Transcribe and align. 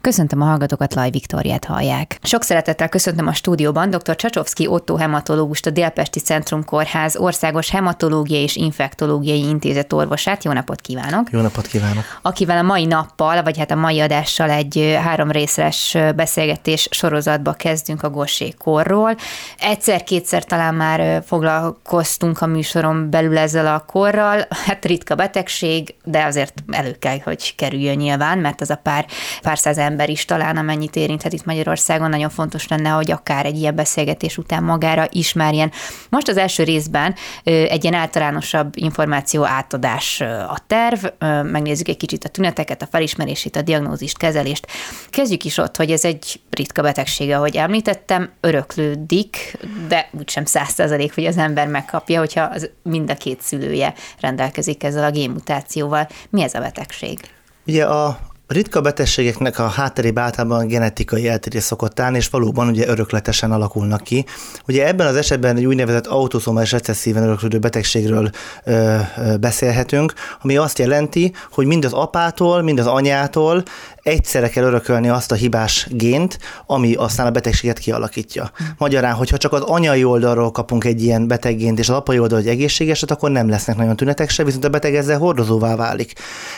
Köszöntöm 0.00 0.40
a 0.40 0.44
hallgatókat, 0.44 0.94
Laj 0.94 1.10
Viktoriát 1.10 1.64
hallják. 1.64 2.18
Sok 2.22 2.42
szeretettel 2.42 2.88
köszöntöm 2.88 3.26
a 3.26 3.32
stúdióban 3.32 3.90
dr. 3.90 4.16
Csacsovszki 4.16 4.66
Otto 4.66 4.96
hematológust, 4.96 5.66
a 5.66 5.70
Délpesti 5.70 6.20
Centrum 6.20 6.64
Kórház 6.64 7.16
Országos 7.16 7.70
Hematológiai 7.70 8.42
és 8.42 8.56
Infektológiai 8.56 9.48
Intézet 9.48 9.92
orvosát. 9.92 10.44
Jó 10.44 10.52
napot 10.52 10.80
kívánok! 10.80 11.30
Jó 11.30 11.40
napot 11.40 11.66
kívánok! 11.66 12.04
Akivel 12.22 12.58
a 12.58 12.62
mai 12.62 12.84
nappal, 12.84 13.42
vagy 13.42 13.58
hát 13.58 13.70
a 13.70 13.74
mai 13.74 14.00
adással 14.00 14.50
egy 14.50 14.98
három 15.02 15.30
részes 15.30 15.96
beszélgetés 16.16 16.88
sorozatba 16.90 17.52
kezdünk 17.52 18.02
a 18.02 18.26
korról. 18.58 19.16
Egyszer-kétszer 19.58 20.44
talán 20.44 20.74
már 20.74 21.22
foglalkoztunk 21.26 22.40
a 22.40 22.46
műsoron 22.46 23.10
belül 23.10 23.38
ezzel 23.38 23.74
a 23.74 23.84
korral. 23.86 24.46
Hát 24.66 24.84
ritka 24.84 25.14
betegség, 25.14 25.94
de 26.04 26.24
azért 26.24 26.54
elő 26.70 26.96
kell, 26.98 27.18
hogy 27.24 27.54
kerüljön 27.54 27.96
nyilván, 27.96 28.38
mert 28.38 28.60
az 28.60 28.70
a 28.70 28.80
pár, 28.82 29.06
pár 29.42 29.58
száz 29.58 29.78
ember 29.90 30.10
is 30.10 30.24
talán, 30.24 30.56
amennyit 30.56 30.96
érinthet 30.96 31.32
itt 31.32 31.44
Magyarországon, 31.44 32.08
nagyon 32.08 32.30
fontos 32.30 32.68
lenne, 32.68 32.88
hogy 32.88 33.10
akár 33.10 33.46
egy 33.46 33.56
ilyen 33.56 33.74
beszélgetés 33.74 34.38
után 34.38 34.62
magára 34.62 35.06
ismerjen. 35.10 35.72
Most 36.08 36.28
az 36.28 36.36
első 36.36 36.62
részben 36.62 37.14
egy 37.44 37.84
ilyen 37.84 37.94
általánosabb 37.94 38.72
információ 38.76 39.44
átadás 39.44 40.20
a 40.20 40.58
terv, 40.66 41.04
megnézzük 41.42 41.88
egy 41.88 41.96
kicsit 41.96 42.24
a 42.24 42.28
tüneteket, 42.28 42.82
a 42.82 42.88
felismerését, 42.90 43.56
a 43.56 43.62
diagnózist, 43.62 44.16
kezelést. 44.16 44.66
Kezdjük 45.10 45.44
is 45.44 45.58
ott, 45.58 45.76
hogy 45.76 45.90
ez 45.90 46.04
egy 46.04 46.40
ritka 46.50 46.82
betegsége, 46.82 47.36
ahogy 47.36 47.56
említettem, 47.56 48.30
öröklődik, 48.40 49.58
de 49.88 50.08
úgysem 50.18 50.44
száz 50.44 50.68
százalék, 50.68 51.14
hogy 51.14 51.26
az 51.26 51.36
ember 51.36 51.66
megkapja, 51.66 52.18
hogyha 52.18 52.42
az 52.42 52.70
mind 52.82 53.10
a 53.10 53.14
két 53.14 53.42
szülője 53.42 53.94
rendelkezik 54.20 54.82
ezzel 54.84 55.04
a 55.04 55.10
génmutációval. 55.10 56.08
Mi 56.30 56.42
ez 56.42 56.54
a 56.54 56.60
betegség? 56.60 57.18
Ugye 57.66 57.84
a 57.84 58.18
ritka 58.50 58.80
betegségeknek 58.80 59.58
a 59.58 59.66
hátterébe 59.66 60.20
általában 60.20 60.66
genetikai 60.66 61.28
eltérés 61.28 61.62
szokott 61.62 62.00
állni, 62.00 62.16
és 62.16 62.28
valóban 62.28 62.68
ugye 62.68 62.88
örökletesen 62.88 63.52
alakulnak 63.52 64.02
ki. 64.02 64.24
Ugye 64.68 64.86
ebben 64.86 65.06
az 65.06 65.16
esetben 65.16 65.56
egy 65.56 65.66
úgynevezett 65.66 66.06
autoszomális 66.06 66.72
recesszíven 66.72 67.22
öröklődő 67.22 67.58
betegségről 67.58 68.30
ö, 68.64 68.96
ö, 69.16 69.36
beszélhetünk, 69.36 70.12
ami 70.42 70.56
azt 70.56 70.78
jelenti, 70.78 71.32
hogy 71.52 71.66
mind 71.66 71.84
az 71.84 71.92
apától, 71.92 72.62
mind 72.62 72.78
az 72.78 72.86
anyától 72.86 73.62
egyszerre 74.02 74.48
kell 74.48 74.64
örökölni 74.64 75.08
azt 75.08 75.32
a 75.32 75.34
hibás 75.34 75.86
gént, 75.90 76.38
ami 76.66 76.94
aztán 76.94 77.26
a 77.26 77.30
betegséget 77.30 77.78
kialakítja. 77.78 78.50
Magyarán, 78.78 79.14
hogyha 79.14 79.36
csak 79.36 79.52
az 79.52 79.60
anyai 79.60 80.04
oldalról 80.04 80.50
kapunk 80.50 80.84
egy 80.84 81.02
ilyen 81.02 81.28
beteggént, 81.28 81.78
és 81.78 81.88
az 81.88 81.96
apai 81.96 82.18
oldalról 82.18 82.46
egy 82.46 82.54
egészségeset, 82.54 83.10
akkor 83.10 83.30
nem 83.30 83.48
lesznek 83.48 83.76
nagyon 83.76 83.96
tünetek 83.96 84.30
se, 84.30 84.44
viszont 84.44 84.64
a 84.64 84.68
beteg 84.68 84.94
ezzel 84.94 85.18
hordozóvá 85.18 85.76
válik. 85.76 86.12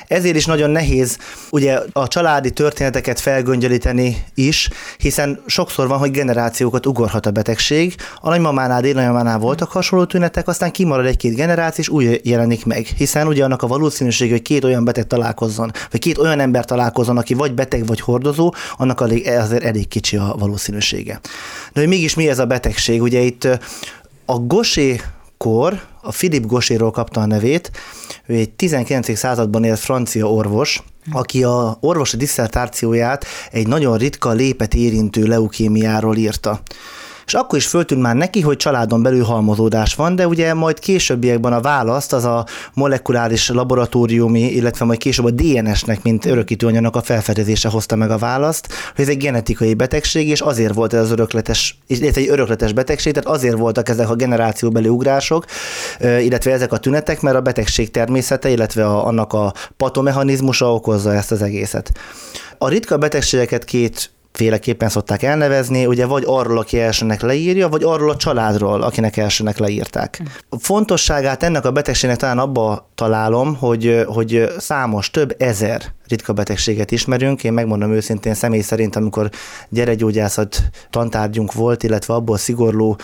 Ezért 0.06 0.36
is 0.36 0.46
nagyon 0.46 0.70
nehéz 0.70 1.18
ugye 1.50 1.78
a 1.92 2.08
családi 2.08 2.50
történeteket 2.50 3.20
felgöngyölíteni 3.20 4.24
is, 4.34 4.68
hiszen 4.98 5.42
sokszor 5.46 5.88
van, 5.88 5.98
hogy 5.98 6.10
generációkat 6.10 6.86
ugorhat 6.86 7.26
a 7.26 7.30
betegség. 7.30 7.94
A 8.20 8.28
nagymamánál, 8.28 8.80
dédnagymamánál 8.80 9.38
voltak 9.38 9.70
hasonló 9.70 10.04
tünetek, 10.04 10.48
aztán 10.48 10.70
kimarad 10.70 11.06
egy-két 11.06 11.34
generáció, 11.34 11.82
és 11.82 11.88
új 11.88 12.20
jelenik 12.22 12.64
meg. 12.64 12.86
Hiszen 12.96 13.26
ugye 13.26 13.44
annak 13.44 13.62
a 13.62 13.66
valószínűség, 13.66 14.30
hogy 14.30 14.42
két 14.42 14.64
olyan 14.64 14.84
beteg 14.84 15.06
találkozzon, 15.06 15.70
vagy 15.90 16.00
két 16.00 16.18
olyan 16.18 16.40
ember 16.40 16.64
találkozzon, 16.64 17.16
aki 17.16 17.31
vagy 17.34 17.54
beteg, 17.54 17.86
vagy 17.86 18.00
hordozó, 18.00 18.54
annak 18.76 19.00
azért 19.00 19.62
elég 19.62 19.88
kicsi 19.88 20.16
a 20.16 20.34
valószínűsége. 20.38 21.20
De 21.72 21.80
hogy 21.80 21.88
mégis 21.88 22.14
mi 22.14 22.28
ez 22.28 22.38
a 22.38 22.46
betegség? 22.46 23.02
Ugye 23.02 23.20
itt 23.20 23.48
a 24.24 24.38
Gosé 24.38 25.00
kor, 25.36 25.80
a 26.00 26.10
Philip 26.10 26.46
Goséról 26.46 26.90
kapta 26.90 27.20
a 27.20 27.26
nevét, 27.26 27.70
ő 28.26 28.34
egy 28.34 28.50
19. 28.50 29.16
században 29.16 29.64
élt 29.64 29.78
francia 29.78 30.32
orvos, 30.32 30.82
aki 31.12 31.44
a 31.44 31.76
orvosi 31.80 32.16
diszertációját 32.16 33.24
egy 33.50 33.66
nagyon 33.66 33.98
ritka 33.98 34.30
lépet 34.30 34.74
érintő 34.74 35.24
leukémiáról 35.24 36.16
írta 36.16 36.60
és 37.26 37.34
akkor 37.34 37.58
is 37.58 37.66
föltűnt 37.66 38.02
már 38.02 38.14
neki, 38.14 38.40
hogy 38.40 38.56
családon 38.56 39.02
belül 39.02 39.24
halmozódás 39.24 39.94
van, 39.94 40.16
de 40.16 40.26
ugye 40.26 40.54
majd 40.54 40.78
későbbiekben 40.78 41.52
a 41.52 41.60
választ 41.60 42.12
az 42.12 42.24
a 42.24 42.46
molekuláris 42.74 43.48
laboratóriumi, 43.48 44.40
illetve 44.40 44.84
majd 44.84 44.98
később 44.98 45.24
a 45.24 45.30
DNS-nek, 45.30 46.02
mint 46.02 46.24
örökítőanyagnak 46.24 46.96
a 46.96 47.02
felfedezése 47.02 47.68
hozta 47.68 47.96
meg 47.96 48.10
a 48.10 48.18
választ, 48.18 48.68
hogy 48.94 49.04
ez 49.04 49.10
egy 49.10 49.16
genetikai 49.16 49.74
betegség, 49.74 50.28
és 50.28 50.40
azért 50.40 50.74
volt 50.74 50.92
ez 50.92 51.00
az 51.00 51.10
örökletes, 51.10 51.78
illetve 51.86 52.20
egy 52.20 52.28
örökletes 52.28 52.72
betegség, 52.72 53.12
tehát 53.12 53.28
azért 53.28 53.56
voltak 53.56 53.88
ezek 53.88 54.10
a 54.10 54.14
generációbeli 54.14 54.88
ugrások, 54.88 55.44
illetve 56.00 56.52
ezek 56.52 56.72
a 56.72 56.78
tünetek, 56.78 57.20
mert 57.20 57.36
a 57.36 57.40
betegség 57.40 57.90
természete, 57.90 58.50
illetve 58.50 58.86
a, 58.86 59.06
annak 59.06 59.32
a 59.32 59.52
patomechanizmusa 59.76 60.74
okozza 60.74 61.14
ezt 61.14 61.32
az 61.32 61.42
egészet. 61.42 61.92
A 62.58 62.68
ritka 62.68 62.98
betegségeket 62.98 63.64
két 63.64 64.10
féleképpen 64.32 64.88
szokták 64.88 65.22
elnevezni, 65.22 65.86
ugye 65.86 66.06
vagy 66.06 66.24
arról, 66.26 66.58
aki 66.58 66.80
elsőnek 66.80 67.20
leírja, 67.20 67.68
vagy 67.68 67.82
arról 67.82 68.10
a 68.10 68.16
családról, 68.16 68.82
akinek 68.82 69.16
elsőnek 69.16 69.58
leírták. 69.58 70.22
A 70.48 70.58
fontosságát 70.58 71.42
ennek 71.42 71.64
a 71.64 71.70
betegségnek 71.70 72.18
talán 72.18 72.38
abba 72.38 72.90
találom, 72.94 73.56
hogy, 73.56 74.04
hogy 74.06 74.52
számos, 74.58 75.10
több 75.10 75.34
ezer 75.38 75.92
ritka 76.12 76.32
betegséget 76.32 76.90
ismerünk. 76.90 77.44
Én 77.44 77.52
megmondom 77.52 77.92
őszintén 77.92 78.34
személy 78.34 78.60
szerint, 78.60 78.96
amikor 78.96 79.30
gyeregyógyászat 79.68 80.62
tantárgyunk 80.90 81.52
volt, 81.52 81.82
illetve 81.82 82.14
abból 82.14 82.38
szigorló 82.38 82.96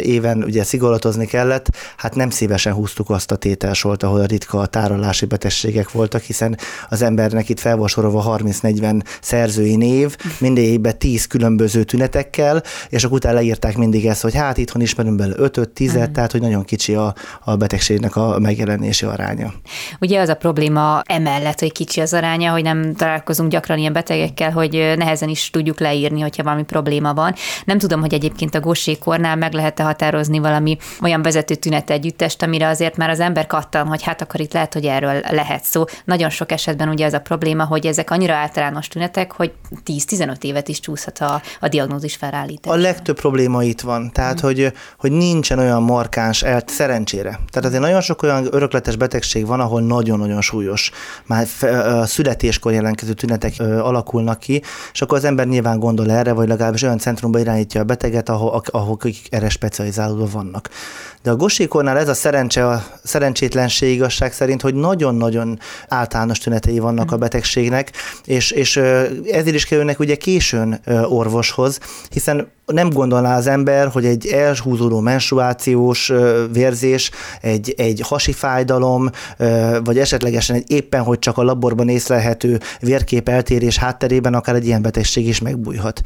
éven 0.00 0.42
ugye 0.42 0.64
szigorlatozni 0.64 1.26
kellett, 1.26 1.76
hát 1.96 2.14
nem 2.14 2.30
szívesen 2.30 2.72
húztuk 2.72 3.10
azt 3.10 3.30
a 3.30 3.36
tételsort, 3.36 4.02
ahol 4.02 4.20
a 4.20 4.24
ritka 4.24 4.66
tárolási 4.66 5.26
betegségek 5.26 5.90
voltak, 5.90 6.22
hiszen 6.22 6.58
az 6.88 7.02
embernek 7.02 7.48
itt 7.48 7.60
fel 7.60 7.76
volt 7.76 7.90
sorolva 7.90 8.38
30-40 8.38 9.02
szerzői 9.20 9.76
név, 9.76 10.16
minden 10.38 10.64
évben 10.68 10.98
10 10.98 11.26
különböző 11.26 11.82
tünetekkel, 11.82 12.62
és 12.88 13.04
akkor 13.04 13.16
utána 13.16 13.34
leírták 13.34 13.76
mindig 13.76 14.06
ezt, 14.06 14.22
hogy 14.22 14.34
hát 14.34 14.58
itthon 14.58 14.82
ismerünk 14.82 15.16
bele 15.16 15.34
5-10, 15.36 15.98
mm. 15.98 16.12
tehát 16.12 16.32
hogy 16.32 16.40
nagyon 16.40 16.64
kicsi 16.64 16.94
a, 16.94 17.14
a 17.40 17.56
betegségnek 17.56 18.16
a 18.16 18.38
megjelenési 18.38 19.06
aránya. 19.06 19.52
Ugye 20.00 20.20
az 20.20 20.28
a 20.28 20.34
probléma 20.34 21.02
emellett, 21.06 21.60
hogy 21.60 21.72
kicsi 21.72 22.00
az 22.00 22.12
aránya, 22.12 22.52
hogy 22.52 22.62
nem 22.62 22.94
találkozunk 22.94 23.50
gyakran 23.50 23.78
ilyen 23.78 23.92
betegekkel, 23.92 24.50
hogy 24.50 24.94
nehezen 24.96 25.28
is 25.28 25.50
tudjuk 25.50 25.80
leírni, 25.80 26.20
hogyha 26.20 26.42
valami 26.42 26.64
probléma 26.64 27.14
van. 27.14 27.34
Nem 27.64 27.78
tudom, 27.78 28.00
hogy 28.00 28.14
egyébként 28.14 28.54
a 28.54 28.60
gossékornál 28.60 29.36
meg 29.36 29.52
lehet-e 29.52 29.82
határozni 29.82 30.38
valami 30.38 30.76
olyan 31.02 31.22
vezető 31.22 31.54
tünet 31.54 31.90
együttest, 31.90 32.42
amire 32.42 32.68
azért 32.68 32.96
már 32.96 33.10
az 33.10 33.20
ember 33.20 33.46
kattan, 33.46 33.86
hogy 33.86 34.02
hát 34.02 34.22
akkor 34.22 34.40
itt 34.40 34.52
lehet, 34.52 34.72
hogy 34.72 34.84
erről 34.84 35.20
lehet 35.30 35.64
szó. 35.64 35.84
Nagyon 36.04 36.30
sok 36.30 36.52
esetben 36.52 36.88
ugye 36.88 37.04
ez 37.04 37.14
a 37.14 37.20
probléma, 37.20 37.64
hogy 37.64 37.86
ezek 37.86 38.10
annyira 38.10 38.34
általános 38.34 38.88
tünetek, 38.88 39.32
hogy 39.32 39.52
10-15 39.86 40.44
évet 40.58 40.68
is 40.68 40.80
csúszhat 40.80 41.18
a, 41.18 41.42
a 41.60 41.68
diagnózis 41.68 42.16
felállítás. 42.16 42.72
A 42.72 42.76
legtöbb 42.76 43.16
probléma 43.16 43.62
itt 43.62 43.80
van, 43.80 44.12
tehát 44.12 44.40
hmm. 44.40 44.48
hogy, 44.48 44.72
hogy 44.98 45.12
nincsen 45.12 45.58
olyan 45.58 45.82
markáns 45.82 46.42
elt 46.42 46.68
szerencsére. 46.68 47.30
Tehát 47.30 47.68
azért 47.68 47.82
nagyon 47.82 48.00
sok 48.00 48.22
olyan 48.22 48.48
örökletes 48.50 48.96
betegség 48.96 49.46
van, 49.46 49.60
ahol 49.60 49.80
nagyon-nagyon 49.80 50.40
súlyos, 50.40 50.90
már 51.26 51.46
szület 51.46 52.06
születéskor 52.38 52.72
jelentkező 52.72 53.12
tünetek 53.12 53.54
alakulnak 53.60 54.38
ki, 54.38 54.62
és 54.92 55.02
akkor 55.02 55.18
az 55.18 55.24
ember 55.24 55.46
nyilván 55.46 55.78
gondol 55.78 56.10
erre, 56.10 56.32
vagy 56.32 56.48
legalábbis 56.48 56.82
olyan 56.82 56.98
centrumba 56.98 57.38
irányítja 57.38 57.80
a 57.80 57.84
beteget, 57.84 58.28
ahol, 58.28 58.62
ahol 58.70 58.94
akik 58.94 59.26
erre 59.30 59.48
specializálódva 59.48 60.26
vannak. 60.32 60.68
De 61.22 61.30
a 61.30 61.36
gosékornál 61.36 61.98
ez 61.98 62.08
a 62.08 62.14
szerencse, 62.14 62.66
a 62.66 62.84
szerencsétlenség 63.04 63.94
igazság 63.94 64.32
szerint, 64.32 64.62
hogy 64.62 64.74
nagyon-nagyon 64.74 65.58
általános 65.88 66.38
tünetei 66.38 66.78
vannak 66.78 67.12
a 67.12 67.16
mm. 67.16 67.20
betegségnek, 67.20 67.92
és, 68.24 68.50
és 68.50 68.76
ezért 69.30 69.54
is 69.54 69.64
kerülnek 69.64 69.98
ugye 69.98 70.16
későn 70.48 70.80
orvoshoz, 71.08 71.80
hiszen 72.10 72.50
nem 72.72 72.90
gondolná 72.90 73.36
az 73.36 73.46
ember, 73.46 73.88
hogy 73.88 74.04
egy 74.04 74.26
elhúzódó 74.26 75.00
menstruációs 75.00 76.12
vérzés, 76.52 77.10
egy, 77.40 77.74
egy 77.76 78.00
hasi 78.04 78.32
fájdalom, 78.32 79.10
vagy 79.84 79.98
esetlegesen 79.98 80.56
egy 80.56 80.70
éppen, 80.70 81.02
hogy 81.02 81.18
csak 81.18 81.38
a 81.38 81.42
laborban 81.42 81.88
észlelhető 81.88 82.60
vérkép 82.80 83.28
eltérés 83.28 83.76
hátterében 83.76 84.34
akár 84.34 84.54
egy 84.54 84.66
ilyen 84.66 84.82
betegség 84.82 85.26
is 85.26 85.40
megbújhat. 85.40 86.00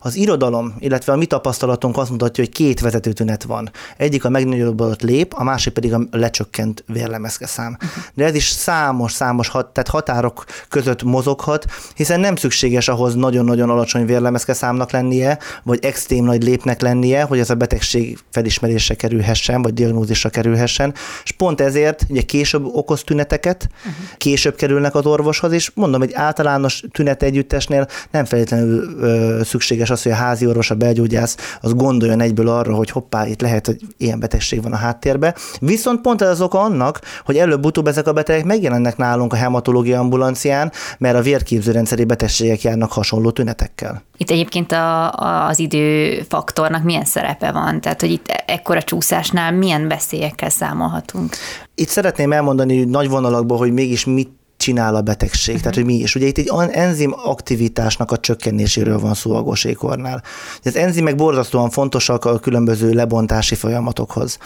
Az 0.00 0.14
irodalom, 0.14 0.74
illetve 0.78 1.12
a 1.12 1.16
mi 1.16 1.26
tapasztalatunk 1.26 1.96
azt 1.96 2.10
mutatja, 2.10 2.44
hogy 2.44 2.52
két 2.52 2.80
vezető 2.80 3.12
tünet 3.12 3.42
van. 3.42 3.70
Egyik 3.96 4.24
a 4.24 4.28
megnagyobbodat 4.28 5.02
lép, 5.02 5.34
a 5.36 5.44
másik 5.44 5.72
pedig 5.72 5.94
a 5.94 6.00
lecsökkent 6.10 6.84
vérlemezkeszám. 6.86 7.76
De 8.14 8.24
ez 8.24 8.34
is 8.34 8.48
számos-számos 8.48 9.48
hat, 9.48 9.66
tehát 9.66 9.88
határok 9.88 10.44
között 10.68 11.02
mozoghat, 11.02 11.64
hiszen 11.94 12.20
nem 12.20 12.36
szükséges 12.36 12.88
ahhoz 12.88 13.14
nagyon-nagyon 13.14 13.70
alacsony 13.70 14.06
vérlemezkeszámnak 14.06 14.90
lennie, 14.90 15.38
vagy 15.62 15.84
extra 15.84 16.06
extrém 16.08 16.24
nagy 16.24 16.42
lépnek 16.42 16.80
lennie, 16.80 17.22
hogy 17.22 17.38
ez 17.38 17.50
a 17.50 17.54
betegség 17.54 18.18
felismerésre 18.30 18.94
kerülhessen, 18.94 19.62
vagy 19.62 19.72
diagnózisra 19.72 20.28
kerülhessen, 20.28 20.94
és 21.24 21.30
pont 21.32 21.60
ezért 21.60 22.06
ugye 22.08 22.22
később 22.22 22.64
okoz 22.64 23.02
tüneteket, 23.02 23.68
uh-huh. 23.78 23.92
később 24.16 24.54
kerülnek 24.54 24.94
az 24.94 25.06
orvoshoz, 25.06 25.52
és 25.52 25.70
mondom, 25.74 26.02
egy 26.02 26.12
általános 26.14 26.84
tünet 26.92 27.22
együttesnél 27.22 27.86
nem 28.10 28.24
feltétlenül 28.24 28.98
ö, 29.00 29.40
szükséges 29.44 29.90
az, 29.90 30.02
hogy 30.02 30.12
a 30.12 30.14
házi 30.14 30.46
orvos, 30.46 30.70
a 30.70 30.74
belgyógyász 30.74 31.36
az 31.60 31.74
gondoljon 31.74 32.20
egyből 32.20 32.48
arra, 32.48 32.74
hogy 32.74 32.90
hoppá, 32.90 33.26
itt 33.26 33.40
lehet, 33.40 33.66
hogy 33.66 33.80
ilyen 33.96 34.20
betegség 34.20 34.62
van 34.62 34.72
a 34.72 34.76
háttérbe. 34.76 35.34
Viszont 35.60 36.00
pont 36.00 36.22
ez 36.22 36.28
az 36.28 36.40
oka 36.40 36.60
annak, 36.60 37.00
hogy 37.24 37.36
előbb-utóbb 37.36 37.86
ezek 37.86 38.06
a 38.06 38.12
betegek 38.12 38.44
megjelennek 38.44 38.96
nálunk 38.96 39.32
a 39.32 39.36
hematológia 39.36 39.98
ambulancián, 39.98 40.72
mert 40.98 41.16
a 41.16 41.22
vérképzőrendszeri 41.22 42.04
betegségek 42.04 42.62
járnak 42.62 42.92
hasonló 42.92 43.30
tünetekkel. 43.30 44.02
Itt 44.16 44.30
egyébként 44.30 44.72
a, 44.72 45.12
a, 45.12 45.46
az 45.48 45.58
időfaktornak 45.98 46.82
milyen 46.82 47.04
szerepe 47.04 47.52
van? 47.52 47.80
Tehát, 47.80 48.00
hogy 48.00 48.10
itt 48.10 48.26
ekkora 48.46 48.82
csúszásnál 48.82 49.52
milyen 49.52 49.88
veszélyekkel 49.88 50.48
számolhatunk? 50.48 51.36
Itt 51.74 51.88
szeretném 51.88 52.32
elmondani 52.32 52.84
nagy 52.84 53.08
vonalakban, 53.08 53.58
hogy 53.58 53.72
mégis 53.72 54.04
mit 54.04 54.37
csinál 54.58 54.94
a 54.94 55.00
betegség, 55.00 55.54
uh-huh. 55.54 55.60
tehát 55.60 55.74
hogy 55.74 55.84
mi 55.96 56.02
is. 56.02 56.14
Ugye 56.14 56.26
itt 56.26 56.38
egy 56.38 56.50
enzim 56.70 57.14
aktivitásnak 57.24 58.10
a 58.10 58.16
csökkenéséről 58.16 58.98
van 58.98 59.14
szó 59.14 59.34
a 59.34 59.42
gosékornál. 59.42 60.22
Az 60.64 60.76
enzimek 60.76 61.16
borzasztóan 61.16 61.70
fontosak 61.70 62.24
a 62.24 62.38
különböző 62.38 62.92
lebontási 62.92 63.54
folyamatokhoz. 63.54 64.38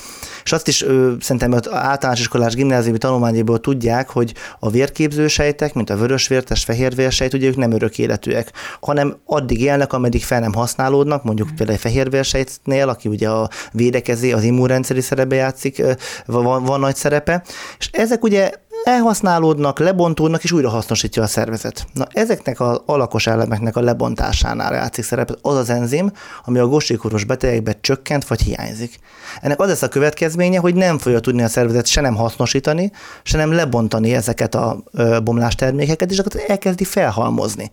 És 0.45 0.53
azt 0.53 0.69
is 0.69 0.83
ő, 0.83 1.17
szerintem 1.21 1.53
az 1.53 1.71
általános 1.71 2.21
iskolás 2.21 2.55
gimnáziumi 2.55 2.99
tanulmányéból 2.99 3.61
tudják, 3.61 4.09
hogy 4.09 4.35
a 4.59 4.71
vérképzősejtek, 4.71 5.75
mint 5.75 5.91
a 5.91 5.97
vörösvértes, 5.97 6.65
fehérvérsejt, 6.65 7.35
ugye 7.35 7.49
ők 7.49 7.57
nem 7.57 7.73
örök 7.73 7.99
életűek, 7.99 8.53
hanem 8.81 9.17
addig 9.27 9.61
élnek, 9.61 9.93
ameddig 9.93 10.25
fel 10.25 10.41
nem 10.41 10.53
használódnak, 10.53 11.25
mondjuk 11.25 11.47
uh-huh. 11.47 11.59
például 11.59 11.79
egy 11.79 11.93
fehérvérsejtnél, 11.93 12.89
aki 12.89 13.09
ugye 13.09 13.29
a 13.29 13.49
védekezé, 13.73 14.33
az 14.33 14.43
immunrendszeri 14.43 15.01
szerepe 15.01 15.35
játszik, 15.35 15.83
van, 16.27 16.65
van 16.65 16.81
nagy 16.81 16.97
szerepe, 16.97 17.43
és 17.79 17.89
ezek 17.93 18.25
ugye 18.25 18.51
elhasználódnak, 18.85 19.79
lebontódnak, 19.79 20.45
és 20.45 20.53
újra 20.53 20.69
hasznosítja 20.69 21.23
a 21.23 21.27
szervezet. 21.27 21.87
Na, 21.93 22.07
ezeknek 22.13 22.61
az 22.61 22.81
alakos 22.87 23.27
elemeknek 23.27 23.77
a 23.77 23.81
lebontásánál 23.81 24.75
játszik 24.75 25.05
szerepet 25.05 25.39
az 25.43 25.57
az 25.57 25.71
enzim, 25.71 26.13
ami 26.45 26.59
a 26.59 26.67
gossékoros 26.67 27.25
betegekben 27.25 27.77
csökkent 27.81 28.27
vagy 28.27 28.41
hiányzik. 28.41 28.99
Ennek 29.41 29.61
az 29.61 29.69
lesz 29.69 29.83
a 29.83 29.89
következménye, 29.89 30.59
hogy 30.59 30.75
nem 30.75 30.99
fogja 30.99 31.21
tudni 31.21 31.43
a 31.43 31.49
szervezet 31.49 31.87
se 31.87 32.01
nem 32.01 32.15
hasznosítani, 32.15 32.93
se 33.23 33.37
nem 33.37 33.53
lebontani 33.53 34.15
ezeket 34.15 34.55
a 34.55 34.83
bomlás 35.25 35.55
termékeket, 35.55 36.11
és 36.11 36.19
akkor 36.19 36.41
elkezdi 36.47 36.85
felhalmozni. 36.85 37.71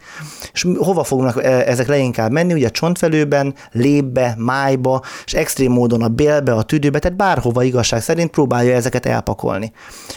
És 0.54 0.68
hova 0.78 1.04
fognak 1.04 1.44
ezek 1.44 1.88
leginkább 1.88 2.32
menni? 2.32 2.54
Ugye 2.54 2.68
a 2.68 2.72
csontfelőben, 2.72 3.54
lébbe, 3.72 4.36
májba, 4.38 5.02
és 5.26 5.34
extrém 5.34 5.72
módon 5.72 6.02
a 6.02 6.08
bélbe, 6.08 6.54
a 6.54 6.64
tüdőbe, 6.64 7.00
tehát 7.00 7.18
bárhova 7.18 7.64
igazság 7.64 8.02
szerint 8.02 8.30
próbálja 8.30 8.76
ezeket 8.76 9.06
elpakolni. 9.06 9.72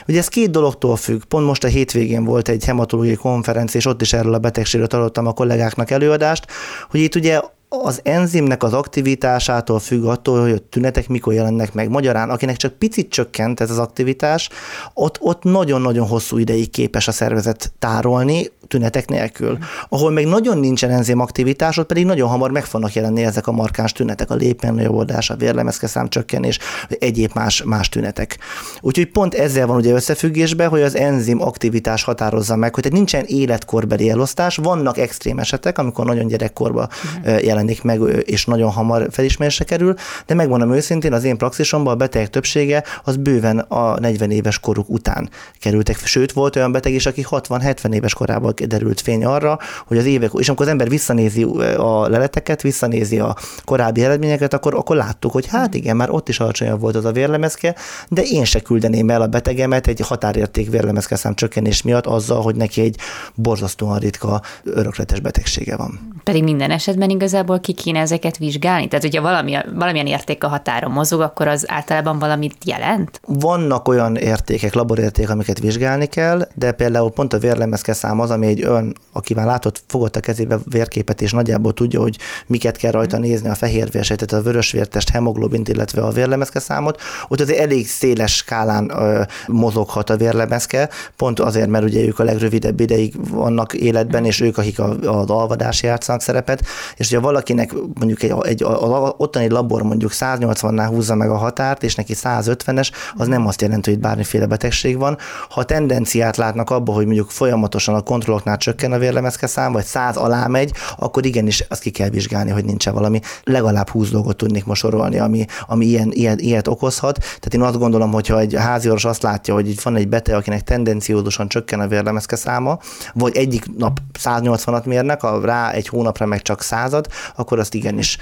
Ugye 0.09 0.19
ez 0.19 0.29
két 0.29 0.51
dolog 0.51 0.79
attól 0.83 0.97
függ. 0.97 1.23
Pont 1.25 1.47
most 1.47 1.65
a 1.65 1.69
hétvégén 1.69 2.25
volt 2.25 2.49
egy 2.49 2.65
hematológiai 2.65 3.15
konferencia, 3.15 3.81
és 3.81 3.87
ott 3.87 4.01
is 4.01 4.13
erről 4.13 4.35
a 4.35 4.39
betegségről 4.39 4.89
tartottam 4.89 5.27
a 5.27 5.33
kollégáknak 5.33 5.91
előadást, 5.91 6.47
hogy 6.91 7.01
itt 7.01 7.15
ugye 7.15 7.41
az 7.83 8.01
enzimnek 8.03 8.63
az 8.63 8.73
aktivitásától 8.73 9.79
függ 9.79 10.05
attól, 10.05 10.41
hogy 10.41 10.53
a 10.53 10.69
tünetek 10.69 11.09
mikor 11.09 11.33
jelennek 11.33 11.73
meg. 11.73 11.89
Magyarán, 11.89 12.31
akinek 12.31 12.57
csak 12.57 12.73
picit 12.73 13.11
csökkent 13.11 13.61
ez 13.61 13.71
az 13.71 13.79
aktivitás, 13.79 14.49
ott, 14.95 15.19
ott 15.21 15.43
nagyon-nagyon 15.43 16.07
hosszú 16.07 16.39
ideig 16.39 16.71
képes 16.71 17.09
a 17.09 17.13
szervezet 17.13 17.73
tárolni, 17.79 18.51
tünetek 18.73 19.09
nélkül. 19.09 19.59
Ahol 19.89 20.11
meg 20.11 20.27
nagyon 20.27 20.59
nincsen 20.59 20.91
enzim 20.91 21.21
aktivitás, 21.21 21.79
ott 21.79 21.87
pedig 21.87 22.05
nagyon 22.05 22.29
hamar 22.29 22.51
meg 22.51 22.65
fognak 22.65 22.93
jelenni 22.93 23.25
ezek 23.25 23.47
a 23.47 23.53
markáns 23.53 23.93
tünetek, 23.93 24.31
a 24.31 24.35
lépmenőjobbodás, 24.35 25.31
a 25.31 25.37
vérlemezkeszám 25.37 26.09
csökkenés, 26.09 26.59
egyéb 26.99 27.31
más, 27.35 27.63
más 27.63 27.89
tünetek. 27.89 28.39
Úgyhogy 28.81 29.07
pont 29.11 29.35
ezzel 29.35 29.67
van 29.67 29.77
ugye 29.77 29.93
összefüggésben, 29.93 30.69
hogy 30.69 30.83
az 30.83 30.97
enzim 30.97 31.43
aktivitás 31.43 32.03
határozza 32.03 32.57
meg, 32.57 32.75
hogy 32.75 32.83
tehát 32.83 32.99
nincsen 32.99 33.25
életkorbeli 33.27 34.11
elosztás, 34.11 34.57
vannak 34.57 34.99
extrém 34.99 35.39
esetek, 35.39 35.79
amikor 35.79 36.05
nagyon 36.05 36.27
gyerekkorban 36.27 36.89
uh-huh. 37.17 37.43
Jelenik 37.63 37.83
meg, 37.83 38.25
és 38.25 38.45
nagyon 38.45 38.71
hamar 38.71 39.07
felismerésre 39.11 39.65
kerül, 39.65 39.95
de 40.27 40.35
megmondom 40.35 40.73
őszintén, 40.73 41.13
az 41.13 41.25
én 41.25 41.37
praxisomban 41.37 41.93
a 41.93 41.97
betegek 41.97 42.31
többsége 42.31 42.85
az 43.05 43.17
bőven 43.17 43.59
a 43.59 44.01
40 44.01 44.31
éves 44.31 44.59
koruk 44.59 44.89
után 44.89 45.31
kerültek. 45.61 45.97
Sőt, 45.97 46.33
volt 46.33 46.57
olyan 46.57 46.73
beteg 46.73 46.93
is, 46.93 47.07
aki 47.07 47.27
60-70 47.31 47.95
éves 47.95 48.15
korában 48.15 48.55
derült 48.67 49.01
fény 49.01 49.25
arra, 49.25 49.59
hogy 49.87 49.99
az 49.99 50.05
évek, 50.05 50.31
és 50.39 50.49
amikor 50.49 50.67
az 50.67 50.73
ember 50.73 50.89
visszanézi 50.89 51.43
a 51.77 52.09
leleteket, 52.09 52.63
visszanézi 52.63 53.19
a 53.19 53.37
korábbi 53.65 54.05
eredményeket, 54.05 54.55
akkor, 54.55 54.75
akkor 54.75 54.97
láttuk, 54.97 55.33
hogy 55.33 55.47
hát 55.47 55.75
igen, 55.75 55.97
már 55.97 56.11
ott 56.11 56.29
is 56.29 56.41
alacsonyabb 56.41 56.81
volt 56.81 56.97
az 56.97 57.05
a 57.05 57.13
vérlemezke, 57.13 57.75
de 58.09 58.23
én 58.23 58.45
se 58.45 58.61
küldeném 58.61 59.11
el 59.11 59.23
a 59.23 59.27
betegemet 59.27 59.87
egy 59.87 60.01
határérték 60.01 60.71
vérlemezke 60.71 61.17
szám 61.17 61.35
csökkenés 61.35 61.83
miatt 61.83 62.07
azzal, 62.07 62.43
hogy 62.43 62.57
neki 62.57 62.81
egy 62.81 62.97
borzasztóan 63.35 63.99
ritka 63.99 64.43
örökletes 64.65 65.21
betegsége 65.21 65.77
van. 65.77 66.21
Pedig 66.25 66.43
minden 66.43 66.71
esetben 66.71 67.11
igazából 67.11 67.52
ki 67.61 67.73
kéne 67.73 68.01
ezeket 68.01 68.39
vizsgálni? 68.39 68.89
Tehát, 68.89 69.05
hogyha 69.05 69.23
valami, 69.23 69.57
valamilyen 69.75 70.07
érték 70.07 70.45
a 70.45 70.49
határon 70.49 70.91
mozog, 70.91 71.21
akkor 71.21 71.49
az 71.49 71.65
általában 71.69 72.19
valamit 72.19 72.57
jelent? 72.65 73.21
Vannak 73.27 73.89
olyan 73.89 74.17
értékek, 74.17 74.75
laborérték, 74.75 75.31
amiket 75.31 75.59
vizsgálni 75.59 76.07
kell, 76.07 76.49
de 76.55 76.73
például 76.73 77.11
pont 77.11 77.33
a 77.33 77.39
vérlemezke 77.39 77.93
szám 77.93 78.21
az, 78.21 78.31
ami 78.31 78.47
egy 78.47 78.63
ön, 78.65 78.95
aki 79.13 79.35
már 79.35 79.47
látott, 79.47 79.83
fogott 79.87 80.17
a 80.17 80.21
kezébe 80.21 80.59
vérképet, 80.65 81.21
és 81.23 81.33
nagyjából 81.33 81.73
tudja, 81.73 82.01
hogy 82.01 82.19
miket 82.47 82.77
kell 82.77 82.91
rajta 82.91 83.19
nézni, 83.19 83.49
a 83.49 83.55
fehérvérsejtet, 83.55 84.33
a 84.33 84.43
vörösvértest, 84.43 85.11
hemoglobint, 85.11 85.69
illetve 85.69 86.03
a 86.03 86.11
vérlemezke 86.11 86.61
számot, 86.61 87.01
ott 87.29 87.41
azért 87.41 87.59
elég 87.59 87.87
széles 87.87 88.37
skálán 88.37 88.91
ö, 88.91 89.23
mozoghat 89.47 90.11
a 90.11 90.17
vérlemezke, 90.17 90.89
pont 91.17 91.41
azért, 91.41 91.69
mert 91.69 91.85
ugye 91.85 92.07
ők 92.07 92.19
a 92.19 92.25
legrövidebb 92.25 92.81
ideig 92.81 93.15
vannak 93.31 93.75
életben, 93.75 94.25
és 94.25 94.41
ők, 94.41 94.59
akik 94.59 94.79
a, 94.79 94.91
az 94.91 95.31
alvadás 95.31 95.83
játszanak 95.83 96.21
szerepet, 96.21 96.65
és 96.97 97.09
hogyha 97.09 97.21
valakinek 97.33 97.73
mondjuk 97.95 98.23
egy, 98.23 98.35
egy 98.43 98.63
a, 98.63 99.07
a, 99.07 99.15
ottani 99.17 99.49
labor 99.49 99.83
mondjuk 99.83 100.11
180-nál 100.15 100.87
húzza 100.89 101.15
meg 101.15 101.31
a 101.31 101.37
határt, 101.37 101.83
és 101.83 101.95
neki 101.95 102.15
150-es, 102.17 102.91
az 103.17 103.27
nem 103.27 103.47
azt 103.47 103.61
jelenti, 103.61 103.91
hogy 103.91 103.99
bármiféle 103.99 104.47
betegség 104.47 104.99
van. 104.99 105.19
Ha 105.49 105.65
tendenciát 105.65 106.37
látnak 106.37 106.71
abba, 106.71 106.93
hogy 106.93 107.05
mondjuk 107.05 107.31
folyamatosan 107.31 107.95
a 107.95 108.01
kontrolloknál 108.01 108.57
csökken 108.57 108.93
a 108.93 108.99
vérlemezke 108.99 109.47
szám, 109.47 109.73
vagy 109.73 109.85
100 109.85 110.17
alá 110.17 110.47
megy, 110.47 110.73
akkor 110.97 111.27
igenis 111.27 111.65
azt 111.69 111.83
ki 111.83 111.91
kell 111.91 112.09
vizsgálni, 112.09 112.51
hogy 112.51 112.65
nincs 112.65 112.89
valami. 112.89 113.21
Legalább 113.45 113.89
20 113.89 114.11
dolgot 114.11 114.37
tudnék 114.37 114.65
mosorolni, 114.65 115.19
ami, 115.19 115.45
ami 115.67 115.87
ilyen, 115.87 116.11
ilyen, 116.13 116.39
ilyet 116.39 116.69
okozhat. 116.69 117.19
Tehát 117.19 117.55
én 117.55 117.61
azt 117.61 117.79
gondolom, 117.79 118.13
hogyha 118.13 118.39
egy 118.39 118.55
háziorvos 118.59 119.05
azt 119.05 119.23
látja, 119.23 119.55
hogy 119.55 119.83
van 119.83 119.97
egy 119.97 120.09
beteg, 120.09 120.35
akinek 120.35 120.63
tendenciódusan 120.63 121.49
csökken 121.49 121.81
a 121.81 121.87
vérlemezke 121.87 122.37
száma, 122.37 122.79
vagy 123.15 123.37
egyik 123.37 123.77
nap 123.77 124.01
180-at 124.19 124.85
mérnek, 124.85 125.21
ha 125.21 125.41
rá 125.45 125.71
egy 125.71 125.89
hónapra 125.89 126.27
meg 126.27 126.43
csak 126.43 126.63
század, 126.63 127.07
akkor 127.37 127.59
azt 127.59 127.75
igenis 127.75 128.19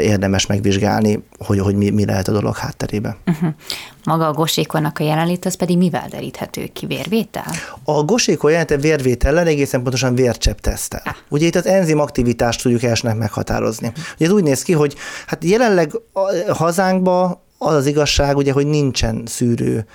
érdemes 0.00 0.46
megvizsgálni, 0.46 1.24
hogy, 1.38 1.58
hogy 1.58 1.74
mi, 1.74 1.90
mi 1.90 2.04
lehet 2.04 2.28
a 2.28 2.32
dolog 2.32 2.56
hátterébe. 2.56 3.16
Uh-huh. 3.26 3.50
Maga 4.04 4.26
a 4.26 4.32
gosékonnak 4.32 4.98
a 4.98 5.04
jelenlét 5.04 5.44
az 5.44 5.54
pedig 5.54 5.76
mivel 5.76 6.06
deríthető 6.10 6.66
ki? 6.72 6.86
Vérvétel? 6.86 7.44
A 7.84 8.02
gosékon 8.02 8.50
jelenete 8.50 8.76
vérvétellel 8.76 9.46
egészen 9.46 9.82
pontosan 9.82 10.14
vércsepp 10.14 10.58
tesztel. 10.58 11.02
Ah. 11.04 11.14
Ugye 11.28 11.46
itt 11.46 11.54
az 11.54 11.66
enzim 11.66 11.98
aktivitást 11.98 12.62
tudjuk 12.62 12.82
elsőnek 12.82 13.16
meghatározni. 13.16 13.92
Ugye 14.14 14.26
ez 14.26 14.32
úgy 14.32 14.42
néz 14.42 14.62
ki, 14.62 14.72
hogy 14.72 14.94
hát 15.26 15.44
jelenleg 15.44 15.92
a 16.48 16.54
hazánkban 16.54 17.40
az 17.66 17.74
az 17.74 17.86
igazság, 17.86 18.36
ugye, 18.36 18.52
hogy 18.52 18.66
nincsen 18.66 19.22
szűrő 19.26 19.86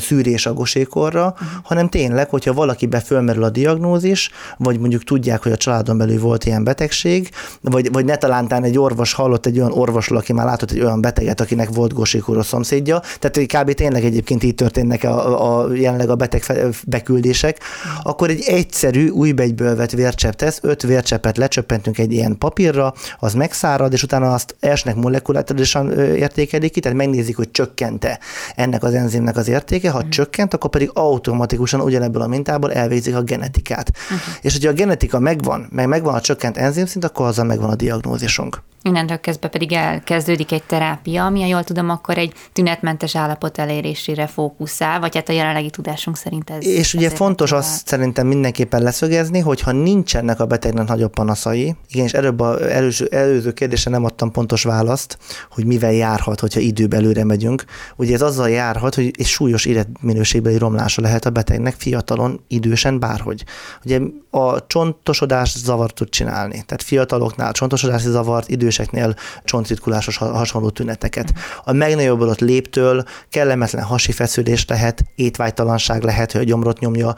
szűrés 0.00 0.46
a 0.46 0.52
gosékorra, 0.52 1.26
uh-huh. 1.26 1.48
hanem 1.62 1.88
tényleg, 1.88 2.28
hogyha 2.28 2.52
valakibe 2.52 3.00
fölmerül 3.00 3.44
a 3.44 3.50
diagnózis, 3.50 4.30
vagy 4.56 4.78
mondjuk 4.78 5.04
tudják, 5.04 5.42
hogy 5.42 5.52
a 5.52 5.56
családon 5.56 5.98
belül 5.98 6.20
volt 6.20 6.44
ilyen 6.44 6.64
betegség, 6.64 7.30
vagy, 7.60 7.92
vagy 7.92 8.04
ne 8.04 8.16
talántán 8.16 8.64
egy 8.64 8.78
orvos 8.78 9.12
hallott 9.12 9.46
egy 9.46 9.58
olyan 9.58 9.72
orvosról, 9.72 10.18
aki 10.18 10.32
már 10.32 10.46
látott 10.46 10.70
egy 10.70 10.80
olyan 10.80 11.00
beteget, 11.00 11.40
akinek 11.40 11.68
volt 11.68 11.92
gosékoros 11.92 12.46
szomszédja, 12.46 13.02
tehát 13.18 13.64
kb. 13.64 13.74
tényleg 13.74 14.04
egyébként 14.04 14.42
így 14.42 14.54
történnek 14.54 15.04
a, 15.04 15.62
a 15.62 15.74
jelenleg 15.74 16.10
a 16.10 16.14
beteg 16.14 16.44
beküldések, 16.86 17.58
akkor 18.02 18.30
egy 18.30 18.42
egyszerű, 18.46 19.08
új 19.08 19.32
begyből 19.32 19.76
vett 19.76 19.90
vércsepp 19.90 20.32
tesz, 20.32 20.58
öt 20.62 20.82
vércseppet 20.82 21.36
lecsöppentünk 21.36 21.98
egy 21.98 22.12
ilyen 22.12 22.38
papírra, 22.38 22.94
az 23.18 23.34
megszárad, 23.34 23.92
és 23.92 24.02
utána 24.02 24.32
azt 24.32 24.56
elsnek 24.60 24.94
molekulárisan 24.94 25.90
értékelik 26.20 26.72
ki, 26.72 26.80
tehát 26.80 26.96
megnézik, 26.96 27.36
hogy 27.36 27.50
csökkente 27.50 28.18
ennek 28.54 28.82
az 28.82 28.94
enzimnek 28.94 29.36
az 29.36 29.48
értéke, 29.48 29.90
ha 29.90 30.04
mm. 30.04 30.08
csökkent, 30.08 30.54
akkor 30.54 30.70
pedig 30.70 30.90
automatikusan 30.92 31.80
ugyanebből 31.80 32.22
a 32.22 32.26
mintából 32.26 32.72
elvégzik 32.72 33.14
a 33.14 33.22
genetikát. 33.22 33.92
Uh-huh. 34.02 34.34
És 34.40 34.52
hogyha 34.52 34.70
a 34.70 34.74
genetika 34.74 35.18
megvan, 35.18 35.68
meg 35.70 35.88
megvan 35.88 36.14
a 36.14 36.20
csökkent 36.20 36.56
enzimszint, 36.56 37.04
akkor 37.04 37.26
azzal 37.26 37.44
megvan 37.44 37.70
a 37.70 37.74
diagnózisunk. 37.74 38.62
Innentől 38.82 39.20
kezdve 39.20 39.48
pedig 39.48 39.72
elkezdődik 39.72 40.52
egy 40.52 40.62
terápia, 40.62 41.24
ami, 41.24 41.40
ha 41.40 41.46
jól 41.46 41.64
tudom, 41.64 41.90
akkor 41.90 42.18
egy 42.18 42.32
tünetmentes 42.52 43.16
állapot 43.16 43.58
elérésére 43.58 44.26
fókuszál, 44.26 45.00
vagy 45.00 45.14
hát 45.14 45.28
a 45.28 45.32
jelenlegi 45.32 45.70
tudásunk 45.70 46.16
szerint 46.16 46.50
ez. 46.50 46.66
És 46.66 46.94
ugye 46.94 47.10
fontos 47.10 47.52
azt 47.52 47.86
szerintem 47.86 48.26
mindenképpen 48.26 48.82
leszögezni, 48.82 49.38
hogy 49.38 49.60
ha 49.60 49.72
nincsenek 49.72 50.40
a 50.40 50.46
betegnek 50.46 50.86
nagyobb 50.86 51.12
panaszai, 51.12 51.74
igen, 51.88 52.04
és 52.04 52.12
előbb 52.12 52.40
a 52.40 52.70
előző, 52.70 53.06
előző 53.06 53.52
kérdésre 53.52 53.90
nem 53.90 54.04
adtam 54.04 54.30
pontos 54.30 54.62
választ, 54.62 55.18
hogy 55.50 55.64
mivel 55.64 55.92
járhat, 55.92 56.40
hogyha 56.40 56.60
időbe 56.60 56.96
előre 56.96 57.24
megyünk. 57.24 57.64
Ugye 57.96 58.14
ez 58.14 58.22
azzal 58.22 58.50
járhat, 58.50 58.94
hogy 58.94 59.10
egy 59.18 59.26
súlyos 59.26 59.64
életminőségbeli 59.64 60.58
romlása 60.58 61.02
lehet 61.02 61.24
a 61.24 61.30
betegnek 61.30 61.74
fiatalon, 61.78 62.40
idősen, 62.48 62.98
bárhogy. 62.98 63.44
Ugye 63.84 64.00
a 64.30 64.66
csontosodás 64.66 65.58
zavart 65.58 65.94
tud 65.94 66.08
csinálni. 66.08 66.52
Tehát 66.52 66.82
fiataloknál 66.82 67.52
csontosodási 67.52 68.08
zavart, 68.08 68.48
időseknél 68.70 69.14
csontritkulásos 69.44 70.16
hasonló 70.16 70.70
tüneteket. 70.70 71.32
A 71.64 71.72
megnagyobbodott 71.72 72.40
léptől 72.40 73.04
kellemetlen 73.28 73.84
hasi 73.84 74.12
feszülés 74.12 74.64
lehet, 74.68 75.04
étvágytalanság 75.14 76.02
lehet, 76.02 76.32
hogy 76.32 76.40
a 76.40 76.44
gyomrot 76.44 76.78
nyomja 76.78 77.14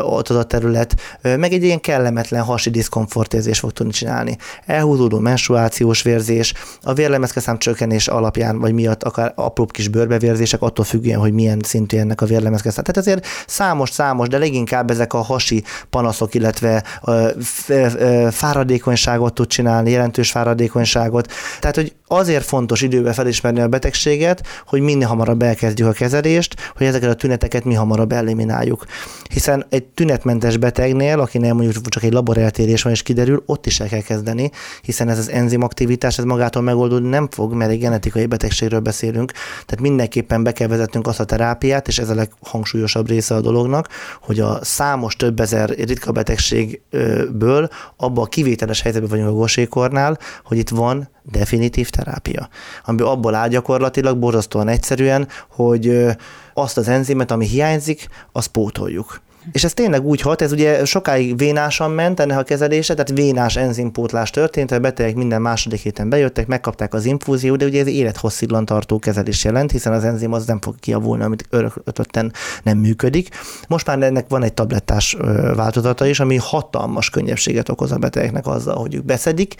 ott 0.00 0.28
az 0.28 0.36
a 0.36 0.44
terület, 0.44 1.00
meg 1.22 1.52
egy 1.52 1.62
ilyen 1.62 1.80
kellemetlen 1.80 2.42
hasi 2.42 2.70
diszkomfortérzés 2.70 3.58
fog 3.58 3.72
tudni 3.72 3.92
csinálni. 3.92 4.36
Elhúzódó 4.66 5.18
menstruációs 5.18 6.02
vérzés, 6.02 6.54
a 6.82 6.92
vérlemezkeszám 6.92 7.58
csökkenés 7.58 8.08
alapján 8.08 8.58
vagy 8.58 8.72
miatt 8.72 9.02
akár 9.02 9.32
apró 9.34 9.66
kis 9.66 9.88
bőrbevérzések, 9.88 10.62
attól 10.62 10.84
függően, 10.84 11.18
hogy 11.18 11.32
milyen 11.32 11.60
szintű 11.64 11.98
ennek 11.98 12.20
a 12.20 12.26
vérlemezkeszám. 12.26 12.84
Tehát 12.84 13.00
azért 13.00 13.26
számos-számos, 13.46 14.28
de 14.28 14.38
leginkább 14.38 14.90
ezek 14.90 15.12
a 15.12 15.22
hasi 15.22 15.64
panaszok, 15.90 16.34
illetve 16.34 16.82
fáradékonyságot 18.30 19.34
tud 19.34 19.46
csinálni, 19.46 19.90
jelentős 19.90 20.32
fáradékonyságot. 20.72 21.32
Tehát, 21.60 21.76
hogy 21.76 21.92
azért 22.12 22.44
fontos 22.44 22.82
időbe 22.82 23.12
felismerni 23.12 23.60
a 23.60 23.68
betegséget, 23.68 24.46
hogy 24.66 24.80
minél 24.80 25.06
hamarabb 25.06 25.42
elkezdjük 25.42 25.88
a 25.88 25.92
kezelést, 25.92 26.72
hogy 26.76 26.86
ezeket 26.86 27.10
a 27.10 27.14
tüneteket 27.14 27.64
mi 27.64 27.74
hamarabb 27.74 28.12
elimináljuk. 28.12 28.84
Hiszen 29.30 29.66
egy 29.68 29.84
tünetmentes 29.84 30.56
betegnél, 30.56 31.20
akinél 31.20 31.52
mondjuk 31.52 31.88
csak 31.88 32.02
egy 32.02 32.12
laboreltérés 32.12 32.82
van 32.82 32.92
és 32.92 33.02
kiderül, 33.02 33.42
ott 33.46 33.66
is 33.66 33.80
el 33.80 33.88
kell 33.88 34.00
kezdeni, 34.00 34.50
hiszen 34.82 35.08
ez 35.08 35.18
az 35.18 35.30
enzimaktivitás, 35.30 36.18
ez 36.18 36.24
magától 36.24 36.62
megoldódni 36.62 37.08
nem 37.08 37.28
fog, 37.30 37.52
mert 37.52 37.70
egy 37.70 37.78
genetikai 37.78 38.26
betegségről 38.26 38.80
beszélünk. 38.80 39.32
Tehát 39.66 39.80
mindenképpen 39.80 40.42
be 40.42 40.52
kell 40.52 40.68
vezetnünk 40.68 41.06
azt 41.06 41.20
a 41.20 41.24
terápiát, 41.24 41.88
és 41.88 41.98
ez 41.98 42.08
a 42.08 42.14
leghangsúlyosabb 42.14 43.08
része 43.08 43.34
a 43.34 43.40
dolognak, 43.40 43.88
hogy 44.20 44.40
a 44.40 44.58
számos 44.62 45.16
több 45.16 45.40
ezer 45.40 45.68
ritka 45.68 46.12
betegségből 46.12 47.68
abba 47.96 48.22
a 48.22 48.26
kivételes 48.26 48.82
helyzetben 48.82 49.10
vagyunk 49.10 49.28
a 49.28 49.32
gosékornál, 49.32 50.18
hogy 50.44 50.58
itt 50.58 50.68
van 50.68 51.10
definitív 51.22 51.90
terápia, 51.90 52.48
ami 52.84 53.00
abból 53.00 53.34
áll 53.34 53.48
gyakorlatilag 53.48 54.18
borzasztóan 54.18 54.68
egyszerűen, 54.68 55.28
hogy 55.50 56.06
azt 56.54 56.76
az 56.76 56.88
enzimet, 56.88 57.30
ami 57.30 57.46
hiányzik, 57.46 58.08
azt 58.32 58.48
pótoljuk. 58.48 59.20
És 59.52 59.64
ez 59.64 59.74
tényleg 59.74 60.04
úgy 60.04 60.20
hat, 60.20 60.42
ez 60.42 60.52
ugye 60.52 60.84
sokáig 60.84 61.36
vénásan 61.36 61.90
ment 61.90 62.20
ennek 62.20 62.38
a 62.38 62.42
kezelése, 62.42 62.94
tehát 62.94 63.10
vénás 63.10 63.56
enzimpótlás 63.56 64.30
történt, 64.30 64.70
a 64.70 64.78
betegek 64.78 65.14
minden 65.14 65.42
második 65.42 65.80
héten 65.80 66.08
bejöttek, 66.08 66.46
megkapták 66.46 66.94
az 66.94 67.04
infúziót, 67.04 67.58
de 67.58 67.64
ugye 67.64 67.80
ez 67.80 67.86
élethossziglan 67.86 68.64
tartó 68.64 68.98
kezelés 68.98 69.44
jelent, 69.44 69.70
hiszen 69.70 69.92
az 69.92 70.04
enzim 70.04 70.32
az 70.32 70.46
nem 70.46 70.60
fog 70.60 70.74
kiavulni, 70.80 71.22
amit 71.22 71.46
örököltötten 71.50 72.32
nem 72.62 72.78
működik. 72.78 73.28
Most 73.68 73.86
már 73.86 74.02
ennek 74.02 74.28
van 74.28 74.42
egy 74.42 74.54
tablettás 74.54 75.16
változata 75.54 76.06
is, 76.06 76.20
ami 76.20 76.36
hatalmas 76.36 77.10
könnyebbséget 77.10 77.68
okoz 77.68 77.92
a 77.92 77.98
betegeknek 77.98 78.46
azzal, 78.46 78.76
hogy 78.76 78.94
ők 78.94 79.04
beszedik, 79.04 79.54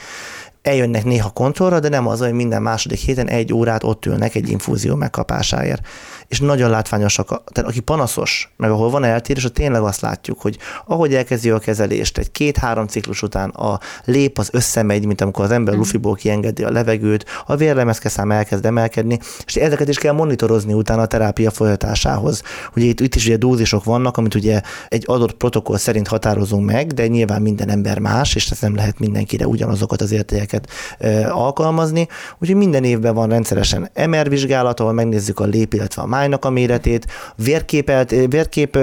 eljönnek 0.63 1.05
néha 1.05 1.31
kontrollra, 1.31 1.81
de 1.81 1.89
nem 1.89 2.07
az, 2.07 2.21
hogy 2.21 2.33
minden 2.33 2.63
második 2.63 2.99
héten 2.99 3.29
egy 3.29 3.53
órát 3.53 3.85
ott 3.85 4.07
ülnek 4.07 4.35
egy 4.35 4.49
infúzió 4.49 4.95
megkapásáért 4.95 5.87
és 6.33 6.41
nagyon 6.41 6.71
látványosak. 6.71 7.27
Tehát 7.27 7.71
aki 7.71 7.81
panaszos, 7.81 8.53
meg 8.57 8.71
ahol 8.71 8.91
van 8.91 9.05
eltérés, 9.05 9.45
ott 9.45 9.55
tényleg 9.55 9.83
azt 9.83 10.01
látjuk, 10.01 10.41
hogy 10.41 10.59
ahogy 10.87 11.15
elkezdi 11.15 11.51
a 11.51 11.59
kezelést, 11.59 12.19
egy 12.19 12.31
két-három 12.31 12.87
ciklus 12.87 13.23
után 13.23 13.51
a 13.51 13.81
lép 14.05 14.39
az 14.39 14.49
összemegy, 14.53 15.07
mint 15.07 15.21
amikor 15.21 15.45
az 15.45 15.51
ember 15.51 15.75
mm. 15.75 15.79
lufiból 15.79 16.15
kiengedi 16.15 16.63
a 16.63 16.71
levegőt, 16.71 17.25
a 17.47 17.57
vérlemezkeszám 17.57 18.31
elkezd 18.31 18.67
emelkedni, 18.67 19.19
és 19.47 19.57
ezeket 19.57 19.89
is 19.89 19.99
kell 19.99 20.13
monitorozni 20.13 20.73
utána 20.73 21.03
a 21.03 21.07
terápia 21.07 21.51
folytatásához. 21.51 22.43
Ugye 22.77 22.87
itt, 22.87 23.01
itt 23.01 23.15
is 23.15 23.27
ugye 23.27 23.37
dózisok 23.37 23.85
vannak, 23.85 24.17
amit 24.17 24.35
ugye 24.35 24.61
egy 24.89 25.05
adott 25.07 25.33
protokoll 25.33 25.79
szerint 25.79 26.09
határozunk 26.09 26.67
meg, 26.67 26.93
de 26.93 27.07
nyilván 27.07 27.43
minden 27.43 27.69
ember 27.69 27.99
más, 27.99 28.35
és 28.35 28.51
ez 28.51 28.61
nem 28.61 28.75
lehet 28.75 28.99
mindenkire 28.99 29.47
ugyanazokat 29.47 30.01
az 30.01 30.13
értékeket 30.13 30.52
e, 30.99 31.33
alkalmazni. 31.33 32.09
Úgyhogy 32.39 32.57
minden 32.57 32.85
évben 32.85 33.15
van 33.15 33.29
rendszeresen 33.29 33.91
MR 34.07 34.29
vizsgálat, 34.29 34.81
ahol 34.81 34.93
megnézzük 34.93 35.41
a 35.41 35.45
lép, 35.45 35.75
illetve 35.75 36.03
a 36.03 36.07
májnak 36.07 36.45
a 36.45 36.51
méretét, 36.51 37.07
vérképelt, 37.37 38.11
vérkép 38.11 38.79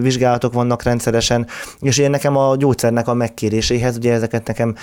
vizsgálatok 0.00 0.52
vannak 0.52 0.82
rendszeresen, 0.82 1.46
és 1.80 1.98
én 1.98 2.10
nekem 2.10 2.36
a 2.36 2.56
gyógyszernek 2.56 3.08
a 3.08 3.14
megkéréséhez, 3.14 3.96
ugye 3.96 4.12
ezeket 4.12 4.46
nekem 4.46 4.74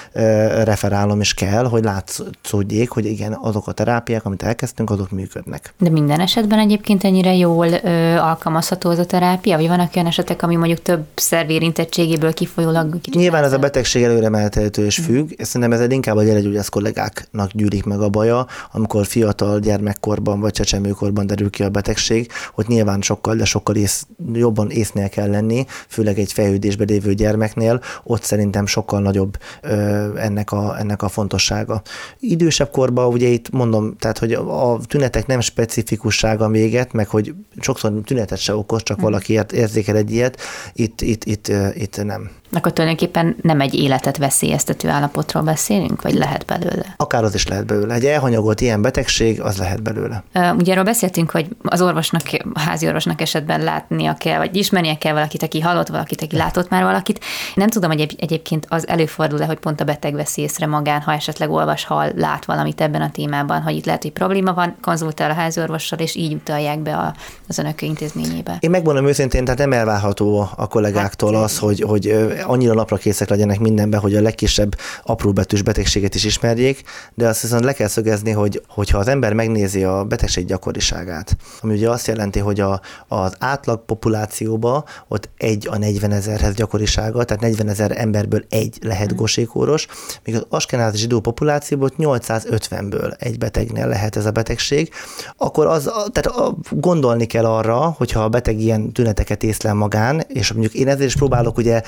referálom 0.63 1.21
is 1.21 1.33
kell, 1.33 1.65
hogy 1.65 1.83
látszódjék, 1.83 2.89
hogy 2.89 3.05
igen, 3.05 3.37
azok 3.41 3.67
a 3.67 3.71
terápiák, 3.71 4.25
amit 4.25 4.43
elkezdtünk, 4.43 4.89
azok 4.89 5.11
működnek. 5.11 5.73
De 5.77 5.89
minden 5.89 6.19
esetben 6.19 6.59
egyébként 6.59 7.03
ennyire 7.03 7.35
jól 7.35 7.67
ö, 7.67 8.15
alkalmazható 8.15 8.89
az 8.89 8.99
a 8.99 9.05
terápia, 9.05 9.57
vagy 9.57 9.67
vannak 9.67 9.95
olyan 9.95 10.07
esetek, 10.07 10.43
ami 10.43 10.55
mondjuk 10.55 10.81
több 10.81 11.05
szervérintettségéből 11.15 12.33
kifolyólag 12.33 12.99
Nyilván 13.11 13.43
ez 13.43 13.53
a 13.53 13.57
betegség 13.57 14.03
előre 14.03 14.29
mehető 14.29 14.85
és 14.85 14.95
függ. 14.95 15.23
Mm. 15.23 15.43
Szerintem 15.43 15.71
ez 15.71 15.79
inkább 16.01 16.17
a 16.17 16.23
gyeregyógyász 16.23 16.69
kollégáknak 16.69 17.51
gyűlik 17.51 17.83
meg 17.83 18.01
a 18.01 18.09
baja, 18.09 18.47
amikor 18.71 19.05
fiatal 19.05 19.59
gyermekkorban 19.59 20.39
vagy 20.39 20.51
csecsemőkorban 20.51 21.27
derül 21.27 21.49
ki 21.49 21.63
a 21.63 21.69
betegség, 21.69 22.31
hogy 22.53 22.65
nyilván 22.67 23.01
sokkal, 23.01 23.35
de 23.35 23.45
sokkal 23.45 23.75
ész, 23.75 24.07
jobban 24.33 24.69
észnél 24.69 25.09
kell 25.09 25.29
lenni, 25.29 25.65
főleg 25.87 26.19
egy 26.19 26.33
fejlődésbe 26.33 26.83
lévő 26.83 27.13
gyermeknél, 27.13 27.81
ott 28.03 28.23
szerintem 28.23 28.65
sokkal 28.65 29.01
nagyobb 29.01 29.37
ö, 29.61 29.71
ennek, 30.17 30.51
a, 30.51 30.79
ennek 30.79 31.01
a 31.01 31.07
fontossága. 31.07 31.81
Idősebb 32.19 32.69
korban 32.71 33.13
ugye 33.13 33.27
itt 33.27 33.49
mondom, 33.49 33.95
tehát 33.97 34.17
hogy 34.17 34.33
a 34.33 34.79
tünetek 34.87 35.25
nem 35.25 35.39
specifikussága 35.39 36.49
véget, 36.49 36.93
meg 36.93 37.07
hogy 37.07 37.33
sokszor 37.59 37.93
tünetet 38.05 38.39
se 38.39 38.55
okoz, 38.55 38.83
csak 38.83 38.97
hm. 38.97 39.03
valaki 39.03 39.39
érzékel 39.53 39.95
egy 39.95 40.11
ilyet, 40.11 40.37
itt, 40.73 41.01
itt, 41.01 41.23
itt, 41.23 41.51
itt 41.73 42.03
nem. 42.03 42.29
Akkor 42.51 42.73
tulajdonképpen 42.73 43.35
nem 43.41 43.61
egy 43.61 43.73
életet 43.73 44.17
veszélyeztető 44.17 44.89
állapotról 44.89 45.43
beszélünk, 45.43 46.01
vagy 46.01 46.13
lehet 46.13 46.45
belőle? 46.45 46.93
Akár 46.97 47.23
az 47.23 47.33
is 47.33 47.47
lehet 47.47 47.65
belőle. 47.65 47.93
Egy 47.93 48.05
elhanyagolt 48.05 48.61
ilyen 48.61 48.81
betegség, 48.81 49.41
az 49.41 49.57
lehet 49.57 49.81
belőle. 49.81 50.23
Ugye 50.57 50.71
arról 50.71 50.83
beszéltünk, 50.83 51.31
hogy 51.31 51.47
az 51.63 51.81
orvosnak, 51.81 52.21
házi 52.53 52.87
orvosnak 52.87 53.21
esetben 53.21 53.63
látnia 53.63 54.13
kell, 54.13 54.37
vagy 54.37 54.55
ismernie 54.55 54.97
kell 54.97 55.13
valakit, 55.13 55.43
aki 55.43 55.59
hallott 55.59 55.87
valakit, 55.87 56.21
aki 56.21 56.35
látott 56.35 56.69
már 56.69 56.83
valakit. 56.83 57.23
Nem 57.55 57.67
tudom, 57.67 57.89
hogy 57.89 58.01
egy, 58.01 58.15
egyébként 58.19 58.65
az 58.69 58.87
előfordul-e, 58.87 59.45
hogy 59.45 59.59
pont 59.59 59.81
a 59.81 59.83
beteg 59.83 60.13
veszi 60.13 60.41
észre 60.41 60.65
magán, 60.65 61.01
ha 61.01 61.13
esetleg 61.13 61.49
olvas, 61.49 61.85
hall, 61.85 62.11
lát 62.15 62.45
valamit 62.45 62.81
ebben 62.81 63.01
a 63.01 63.11
témában, 63.11 63.61
hogy 63.61 63.75
itt 63.75 63.85
lehet, 63.85 64.01
hogy 64.01 64.11
probléma 64.11 64.53
van, 64.53 64.75
konzultál 64.81 65.31
a 65.31 65.33
házi 65.33 65.59
orvossal, 65.59 65.99
és 65.99 66.15
így 66.15 66.33
utalják 66.33 66.79
be 66.79 66.95
a, 66.95 67.13
az 67.47 67.57
önök 67.57 67.81
intézményébe. 67.81 68.57
Én 68.59 68.69
megmondom 68.69 69.05
őszintén, 69.07 69.43
tehát 69.43 69.59
nem 69.59 69.73
elvárható 69.73 70.49
a 70.55 70.67
kollégáktól 70.67 71.33
hát, 71.33 71.43
az, 71.43 71.57
hogy, 71.57 71.81
hogy 71.81 72.05
annyira 72.45 72.73
napra 72.73 72.97
készek 72.97 73.29
legyenek 73.29 73.59
mindenbe, 73.59 73.97
hogy 73.97 74.15
a 74.15 74.21
legkisebb 74.21 74.75
apróbetűs 75.03 75.61
betegséget 75.61 76.15
is 76.15 76.23
ismerjék, 76.23 76.83
de 77.13 77.27
azt 77.27 77.41
viszont 77.41 77.63
le 77.63 77.73
kell 77.73 77.87
szögezni, 77.87 78.31
hogy 78.31 78.61
hogyha 78.67 78.97
az 78.97 79.07
ember 79.07 79.33
megnézi 79.33 79.83
a 79.83 80.03
betegség 80.03 80.45
gyakoriságát, 80.45 81.37
ami 81.61 81.73
ugye 81.73 81.89
azt 81.89 82.07
jelenti, 82.07 82.39
hogy 82.39 82.59
a, 82.59 82.81
az 83.07 83.33
átlag 83.39 83.85
populációba 83.85 84.83
ott 85.07 85.29
egy 85.37 85.67
a 85.69 85.77
40 85.77 86.11
ezerhez 86.11 86.53
gyakorisága, 86.53 87.23
tehát 87.23 87.43
40 87.43 87.69
ezer 87.69 87.91
emberből 87.95 88.43
egy 88.49 88.77
lehet 88.81 89.13
mm. 89.13 89.15
gosékóros, 89.15 89.87
míg 90.25 90.35
az 90.35 90.45
askenázi 90.49 90.97
zsidó 90.97 91.19
populációban 91.19 91.91
850-ből 91.97 93.13
egy 93.19 93.37
betegnél 93.37 93.87
lehet 93.87 94.15
ez 94.15 94.25
a 94.25 94.31
betegség, 94.31 94.89
akkor 95.37 95.65
az, 95.65 95.91
tehát 96.11 96.53
gondolni 96.69 97.25
kell 97.25 97.45
arra, 97.45 97.95
hogyha 97.97 98.23
a 98.23 98.29
beteg 98.29 98.59
ilyen 98.59 98.91
tüneteket 98.91 99.43
észlel 99.43 99.73
magán, 99.73 100.23
és 100.27 100.51
mondjuk 100.51 100.73
én 100.73 100.87
ezért 100.87 101.07
is 101.07 101.15
próbálok 101.15 101.57
ugye 101.57 101.81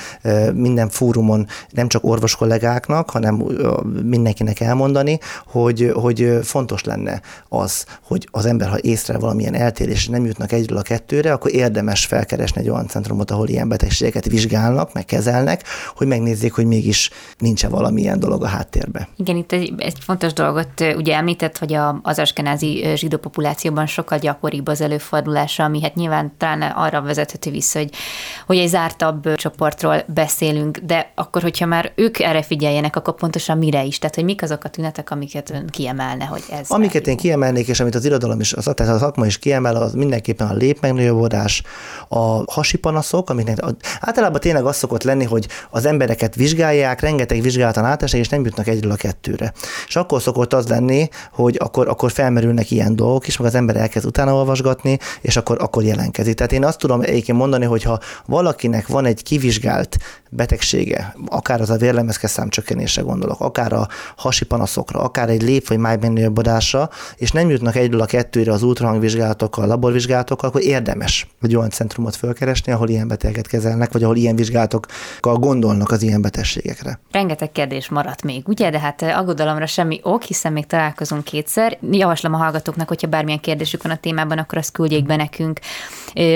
minden 0.53 0.89
fórumon 0.89 1.47
nem 1.69 1.87
csak 1.87 2.03
orvos 2.03 2.35
kollégáknak, 2.35 3.09
hanem 3.09 3.35
mindenkinek 4.03 4.59
elmondani, 4.59 5.19
hogy, 5.47 5.91
hogy 5.93 6.39
fontos 6.43 6.83
lenne 6.83 7.21
az, 7.49 7.85
hogy 8.03 8.27
az 8.31 8.45
ember, 8.45 8.69
ha 8.69 8.77
észre 8.81 9.17
valamilyen 9.17 9.55
eltérés, 9.55 10.07
nem 10.07 10.25
jutnak 10.25 10.51
egyről 10.51 10.77
a 10.77 10.81
kettőre, 10.81 11.31
akkor 11.31 11.53
érdemes 11.53 12.05
felkeresni 12.05 12.61
egy 12.61 12.69
olyan 12.69 12.87
centrumot, 12.87 13.31
ahol 13.31 13.47
ilyen 13.47 13.67
betegségeket 13.67 14.25
vizsgálnak, 14.25 14.93
meg 14.93 15.05
kezelnek, 15.05 15.63
hogy 15.95 16.07
megnézzék, 16.07 16.53
hogy 16.53 16.65
mégis 16.65 17.09
nincs-e 17.37 17.67
valamilyen 17.67 18.19
dolog 18.19 18.43
a 18.43 18.47
háttérbe. 18.47 19.07
Igen, 19.17 19.35
itt 19.35 19.51
egy, 19.51 19.73
egy 19.77 19.97
fontos 19.99 20.33
dolgot 20.33 20.83
ugye 20.95 21.15
említett, 21.15 21.57
hogy 21.57 21.73
a, 21.73 21.99
az 22.03 22.19
askenázi 22.19 22.85
zsidó 22.95 23.17
populációban 23.17 23.85
sokkal 23.85 24.17
gyakoribb 24.17 24.67
az 24.67 24.81
előfordulása, 24.81 25.63
ami 25.63 25.81
hát 25.81 25.95
nyilván 25.95 26.33
talán 26.37 26.61
arra 26.61 27.01
vezethető 27.01 27.51
vissza, 27.51 27.79
hogy, 27.79 27.91
hogy 28.45 28.57
egy 28.57 28.67
zártabb 28.67 29.35
csoportról 29.35 30.03
beszél 30.07 30.32
beszélünk, 30.39 30.77
de 30.77 31.11
akkor, 31.15 31.41
hogyha 31.41 31.65
már 31.65 31.91
ők 31.95 32.19
erre 32.19 32.41
figyeljenek, 32.41 32.95
akkor 32.95 33.15
pontosan 33.15 33.57
mire 33.57 33.83
is? 33.83 33.99
Tehát, 33.99 34.15
hogy 34.15 34.23
mik 34.23 34.41
azok 34.43 34.63
a 34.63 34.69
tünetek, 34.69 35.11
amiket 35.11 35.49
ön 35.49 35.67
kiemelne, 35.67 36.25
hogy 36.25 36.43
ez. 36.51 36.69
Amiket 36.69 37.07
én 37.07 37.17
kiemelnék, 37.17 37.67
és 37.67 37.79
amit 37.79 37.95
az 37.95 38.05
irodalom 38.05 38.39
is, 38.39 38.53
az, 38.53 38.69
tehát 38.73 38.95
a 38.95 38.97
szakma 38.97 39.25
is 39.25 39.39
kiemel, 39.39 39.75
az 39.75 39.93
mindenképpen 39.93 40.47
a 40.47 40.53
lépmegnagyobbodás, 40.53 41.63
a 42.07 42.51
hasipanaszok, 42.51 43.29
amiknek 43.29 43.57
általában 43.99 44.39
tényleg 44.39 44.65
az 44.65 44.75
szokott 44.75 45.03
lenni, 45.03 45.23
hogy 45.23 45.47
az 45.69 45.85
embereket 45.85 46.35
vizsgálják, 46.35 47.01
rengeteg 47.01 47.41
vizsgálatan 47.41 47.85
átesek, 47.85 48.19
és 48.19 48.29
nem 48.29 48.45
jutnak 48.45 48.67
egyről 48.67 48.91
a 48.91 48.95
kettőre. 48.95 49.53
És 49.87 49.95
akkor 49.95 50.21
szokott 50.21 50.53
az 50.53 50.67
lenni, 50.67 51.09
hogy 51.31 51.57
akkor, 51.59 51.87
akkor 51.87 52.11
felmerülnek 52.11 52.71
ilyen 52.71 52.95
dolgok 52.95 53.27
is, 53.27 53.37
meg 53.37 53.47
az 53.47 53.55
ember 53.55 53.75
elkezd 53.75 54.05
utána 54.05 54.33
olvasgatni, 54.33 54.97
és 55.21 55.37
akkor, 55.37 55.57
akkor 55.61 55.83
jelenkezik. 55.83 56.35
Tehát 56.35 56.51
én 56.51 56.65
azt 56.65 56.77
tudom 56.77 57.01
egyébként 57.01 57.37
mondani, 57.37 57.65
hogy 57.65 57.83
ha 57.83 57.99
valakinek 58.25 58.87
van 58.87 59.05
egy 59.05 59.23
kivizsgált 59.23 59.97
betegsége, 60.35 61.15
akár 61.25 61.61
az 61.61 61.69
a 61.69 61.77
vérlemezke 61.77 62.27
számcsökkenésre 62.27 63.01
gondolok, 63.01 63.39
akár 63.39 63.73
a 63.73 63.87
hasi 64.17 64.45
panaszokra, 64.45 64.99
akár 64.99 65.29
egy 65.29 65.41
lép 65.41 65.67
vagy 65.67 65.77
májbenőjobbodásra, 65.77 66.89
és 67.15 67.31
nem 67.31 67.49
jutnak 67.49 67.75
egyről 67.75 68.01
a 68.01 68.05
kettőre 68.05 68.51
az 68.51 68.63
ultrahangvizsgálatokkal, 68.63 69.67
laborvizsgálatokkal, 69.67 70.49
akkor 70.49 70.61
érdemes 70.61 71.27
egy 71.41 71.55
olyan 71.55 71.69
centrumot 71.69 72.15
fölkeresni, 72.15 72.71
ahol 72.71 72.89
ilyen 72.89 73.07
betegeket 73.07 73.47
kezelnek, 73.47 73.91
vagy 73.91 74.03
ahol 74.03 74.15
ilyen 74.15 74.35
vizsgálatokkal 74.35 75.37
gondolnak 75.37 75.91
az 75.91 76.01
ilyen 76.01 76.21
betegségekre. 76.21 76.99
Rengeteg 77.11 77.51
kérdés 77.51 77.89
maradt 77.89 78.23
még, 78.23 78.47
ugye? 78.47 78.69
De 78.69 78.79
hát 78.79 79.01
aggodalomra 79.01 79.65
semmi 79.65 79.99
ok, 80.03 80.23
hiszen 80.23 80.53
még 80.53 80.65
találkozunk 80.65 81.23
kétszer. 81.23 81.77
Javaslom 81.91 82.33
a 82.33 82.37
hallgatóknak, 82.37 82.87
hogyha 82.87 83.07
bármilyen 83.07 83.39
kérdésük 83.39 83.83
van 83.83 83.91
a 83.91 83.97
témában, 83.97 84.37
akkor 84.37 84.57
azt 84.57 84.71
küldjék 84.71 85.05
be 85.05 85.15
nekünk. 85.15 85.59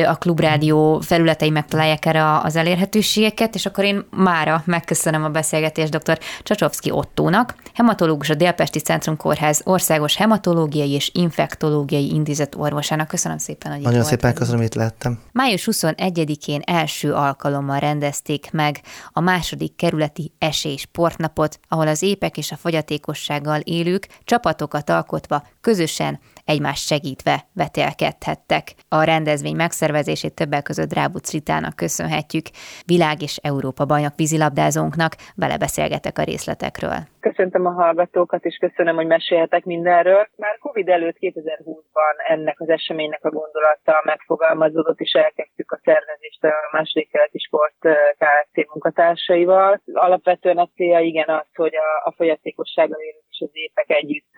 A 0.08 0.16
Klubrádió 0.16 1.00
felületei 1.00 1.50
megtalálják 1.50 2.06
erre 2.06 2.40
az 2.40 2.56
elérhetőségeket, 2.56 3.56
és 3.56 3.66
akkor 3.66 3.84
én 3.88 4.06
mára 4.10 4.62
megköszönöm 4.66 5.24
a 5.24 5.30
beszélgetést 5.30 5.98
dr. 5.98 6.20
Csacsovszki 6.44 6.92
Ottónak, 6.92 7.56
hematológus 7.74 8.30
a 8.30 8.36
Délpesti 8.36 8.80
Centrum 8.80 9.18
Kórház 9.18 9.62
Országos 9.64 10.16
Hematológiai 10.16 10.92
és 10.92 11.10
Infektológiai 11.14 12.14
Intézet 12.14 12.56
orvosának. 12.56 13.08
Köszönöm 13.08 13.38
szépen, 13.38 13.72
hogy 13.72 13.82
Nagyon 13.82 14.04
szépen 14.04 14.34
köszönöm, 14.34 14.58
hogy 14.58 14.68
itt 14.68 14.74
lettem. 14.74 15.20
Május 15.32 15.68
21-én 15.72 16.62
első 16.66 17.14
alkalommal 17.14 17.80
rendezték 17.80 18.52
meg 18.52 18.82
a 19.12 19.20
második 19.20 19.76
kerületi 19.76 20.32
esély 20.38 20.76
sportnapot, 20.76 21.60
ahol 21.68 21.88
az 21.88 22.02
épek 22.02 22.38
és 22.38 22.52
a 22.52 22.56
fogyatékossággal 22.56 23.60
élők 23.60 24.08
csapatokat 24.24 24.90
alkotva 24.90 25.44
közösen 25.62 26.20
egymást 26.46 26.86
segítve 26.86 27.48
vetélkedhettek. 27.54 28.76
A 28.88 29.04
rendezvény 29.04 29.56
megszervezését 29.56 30.34
többek 30.34 30.64
között 30.64 30.90
Drábuc 30.90 31.32
Ritának 31.32 31.76
köszönhetjük, 31.76 32.48
világ 32.86 33.22
és 33.22 33.36
Európa 33.36 33.77
bajnok 33.86 34.16
vízilabdázónknak, 34.16 35.12
vele 35.36 35.58
beszélgetek 35.58 36.18
a 36.18 36.24
részletekről. 36.24 37.00
Köszöntöm 37.20 37.66
a 37.66 37.72
hallgatókat, 37.72 38.46
és 38.46 38.58
köszönöm, 38.58 38.96
hogy 38.96 39.08
mesélhetek 39.08 39.64
mindenről. 39.66 40.28
Már 40.36 40.58
Covid 40.58 40.90
előtt 40.90 41.18
2020-ban 41.20 42.16
ennek 42.28 42.60
az 42.60 42.70
eseménynek 42.70 43.24
a 43.26 43.30
gondolata 43.30 44.02
megfogalmazódott, 44.04 45.00
és 45.00 45.12
elkezdtük 45.12 45.72
a 45.72 45.80
szervezést 45.84 46.44
a 46.44 46.70
második 46.72 47.12
keleti 47.12 47.40
sport 47.40 47.80
KFC 48.18 48.68
munkatársaival. 48.72 49.82
Alapvetően 49.94 50.58
a 50.58 50.70
célja 50.76 51.00
igen 51.00 51.30
az, 51.30 51.48
hogy 51.56 51.76
a, 51.76 52.08
a 52.08 52.12
fogyatékossággal 52.12 53.00
és 53.30 53.40
az 53.40 53.50
épek 53.52 53.90
együtt 53.90 54.34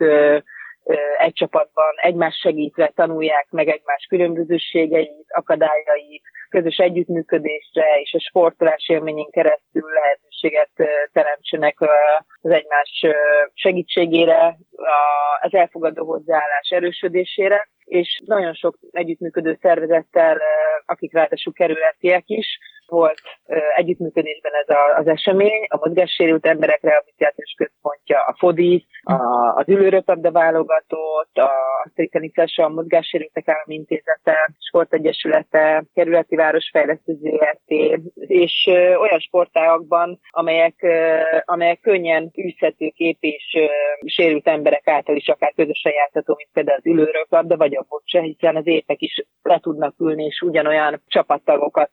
egy 1.18 1.32
csapatban 1.32 1.92
egymás 1.96 2.38
segítve 2.42 2.92
tanulják 2.94 3.46
meg 3.50 3.68
egymás 3.68 4.06
különbözőségeit, 4.08 5.26
akadályait, 5.28 6.22
közös 6.48 6.76
együttműködésre 6.76 8.00
és 8.00 8.12
a 8.12 8.20
sportolás 8.20 8.88
élményén 8.88 9.30
keresztül 9.30 9.90
lehetőséget 9.92 10.70
teremtsenek 11.12 11.80
az 12.40 12.50
egymás 12.50 13.06
segítségére, 13.54 14.56
az 15.40 15.54
elfogadó 15.54 16.04
hozzáállás 16.04 16.68
erősödésére, 16.68 17.68
és 17.84 18.20
nagyon 18.24 18.54
sok 18.54 18.78
együttműködő 18.90 19.58
szervezettel, 19.60 20.40
akik 20.86 21.12
ráadásul 21.12 21.52
kerületiek 21.52 22.22
is, 22.26 22.58
volt 22.90 23.20
együttműködésben 23.76 24.52
ez 24.52 24.68
a, 24.68 24.98
az 24.98 25.06
esemény, 25.06 25.66
a 25.68 25.76
mozgássérült 25.86 26.46
emberek 26.46 26.82
rehabilitációs 26.82 27.54
központja, 27.56 28.22
a 28.22 28.34
FODI, 28.38 28.86
a, 29.02 29.14
az 29.56 29.68
ülőröpabda 29.68 30.30
válogatott, 30.30 31.36
a 31.36 31.50
Strikanices, 31.90 32.58
a 32.58 32.68
Mozgássérültek 32.68 33.48
Állami 33.48 33.74
Intézete, 33.74 34.54
Sportegyesülete, 34.68 35.84
Kerületi 35.94 36.36
Városfejlesztő 36.36 37.12
ZRT, 37.12 37.70
és 38.14 38.66
olyan 39.00 39.18
sportágakban, 39.18 40.20
amelyek, 40.30 40.86
amelyek 41.44 41.80
könnyen 41.80 42.30
űzhetők 42.38 42.92
kép 42.92 43.18
és 43.20 43.58
sérült 44.04 44.48
emberek 44.48 44.88
által 44.88 45.16
is 45.16 45.28
akár 45.28 45.52
közösen 45.56 45.92
játszható, 45.92 46.34
mint 46.36 46.50
például 46.52 46.78
az 46.78 46.86
ülőröpabda, 46.86 47.56
vagy 47.56 47.76
a 47.76 47.86
bocsa, 47.88 48.20
hiszen 48.20 48.56
az 48.56 48.66
épek 48.66 49.00
is 49.00 49.24
le 49.42 49.58
tudnak 49.58 49.94
ülni, 49.98 50.24
és 50.24 50.40
ugyanolyan 50.40 51.02
csapattagokat 51.06 51.90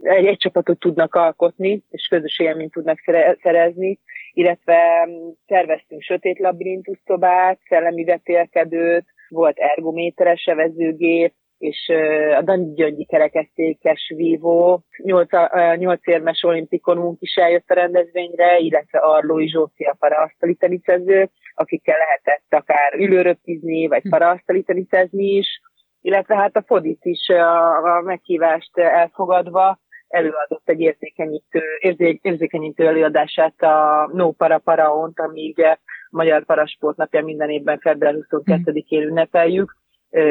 egy 0.00 0.24
egy 0.30 0.38
csapatot 0.38 0.78
tudnak 0.78 1.14
alkotni, 1.14 1.84
és 1.90 2.06
közös 2.06 2.38
élményt 2.38 2.72
tudnak 2.72 2.98
szerezni, 3.42 3.98
illetve 4.32 5.08
terveztünk 5.46 6.02
sötét 6.02 6.38
labirintusztobát, 6.38 7.58
szellemi 7.68 8.04
vetélkedőt, 8.04 9.04
volt 9.28 9.58
ergométeres 9.58 10.44
evezőgép, 10.44 11.32
és 11.58 11.92
a 12.38 12.42
Dani 12.42 12.72
Gyöngyi 12.74 13.04
kerekesztékes 13.04 14.12
vívó, 14.16 14.84
nyolc, 15.02 15.30
nyolc 15.76 16.06
érmes 16.06 16.42
olimpikonunk 16.42 17.20
is 17.20 17.34
eljött 17.34 17.70
a 17.70 17.74
rendezvényre, 17.74 18.58
illetve 18.58 18.98
Arlói 18.98 19.48
Zsóci 19.48 19.84
a 19.84 19.96
paraasztali 19.98 20.54
tenicező, 20.54 21.30
akikkel 21.54 21.96
lehetett 21.98 22.46
akár 22.48 22.94
ülőröptizni, 22.94 23.86
vagy 23.86 24.02
paraasztali 24.08 24.62
tenicezni 24.62 25.24
is, 25.24 25.60
illetve 26.00 26.36
hát 26.36 26.56
a 26.56 26.64
Fodit 26.66 27.04
is 27.04 27.28
a, 27.28 27.76
a 27.96 28.00
meghívást 28.00 28.78
elfogadva 28.78 29.78
előadott 30.10 30.68
egy 30.68 30.80
érzékenyítő, 30.80 31.62
érzé, 31.78 32.18
érzékenyítő 32.22 32.86
előadását 32.86 33.62
a 33.62 34.08
No 34.12 34.32
Para 34.32 34.58
Paraont, 34.58 35.20
ami 35.20 35.48
ugye 35.56 35.76
Magyar 36.10 36.44
Parasportnapja 36.44 37.24
minden 37.24 37.50
évben 37.50 37.78
február 37.78 38.14
22-én 38.14 39.02
ünnepeljük, 39.02 39.78